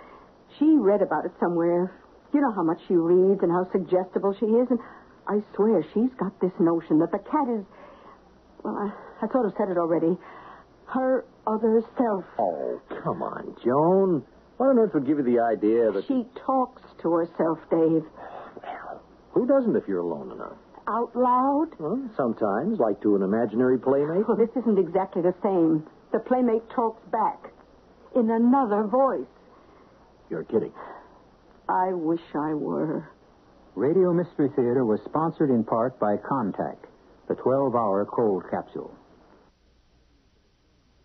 she 0.57 0.65
read 0.65 1.01
about 1.01 1.25
it 1.25 1.31
somewhere. 1.39 1.91
You 2.33 2.41
know 2.41 2.51
how 2.51 2.63
much 2.63 2.79
she 2.87 2.95
reads 2.95 3.41
and 3.41 3.51
how 3.51 3.67
suggestible 3.71 4.35
she 4.39 4.45
is, 4.45 4.67
and 4.69 4.79
I 5.27 5.41
swear 5.55 5.83
she's 5.93 6.11
got 6.19 6.39
this 6.39 6.51
notion 6.59 6.99
that 6.99 7.11
the 7.11 7.19
cat 7.19 7.47
is. 7.49 7.65
Well, 8.63 8.75
I, 8.77 9.25
I 9.25 9.31
sort 9.31 9.45
of 9.45 9.53
said 9.57 9.69
it 9.69 9.77
already. 9.77 10.17
Her 10.85 11.25
other 11.47 11.81
self. 11.97 12.25
Oh, 12.37 12.81
come 13.03 13.23
on, 13.23 13.55
Joan. 13.63 14.23
What 14.57 14.67
on 14.67 14.79
earth 14.79 14.93
would 14.93 15.07
give 15.07 15.17
you 15.17 15.23
the 15.23 15.39
idea 15.39 15.91
that... 15.91 16.05
She 16.07 16.25
talks 16.45 16.81
to 17.01 17.13
herself, 17.13 17.59
Dave. 17.69 18.03
Well, 18.61 19.01
who 19.31 19.47
doesn't 19.47 19.75
if 19.75 19.87
you're 19.87 19.99
alone 19.99 20.31
enough? 20.31 20.57
Out 20.89 21.15
loud? 21.15 21.67
Well, 21.79 22.09
sometimes, 22.17 22.79
like 22.79 23.01
to 23.01 23.15
an 23.15 23.21
imaginary 23.21 23.77
playmate. 23.77 24.27
Well, 24.27 24.37
this 24.37 24.49
isn't 24.55 24.79
exactly 24.79 25.21
the 25.21 25.35
same. 25.43 25.87
The 26.11 26.19
playmate 26.19 26.67
talks 26.73 27.03
back 27.11 27.51
in 28.15 28.29
another 28.31 28.87
voice. 28.87 29.27
You're 30.29 30.43
kidding. 30.43 30.73
I 31.69 31.93
wish 31.93 32.21
I 32.33 32.53
were. 32.53 33.09
Radio 33.75 34.11
Mystery 34.11 34.49
Theater 34.55 34.85
was 34.85 34.99
sponsored 35.05 35.51
in 35.51 35.63
part 35.63 35.99
by 35.99 36.15
Contact, 36.17 36.85
the 37.27 37.35
12-hour 37.35 38.05
cold 38.05 38.43
capsule. 38.49 38.96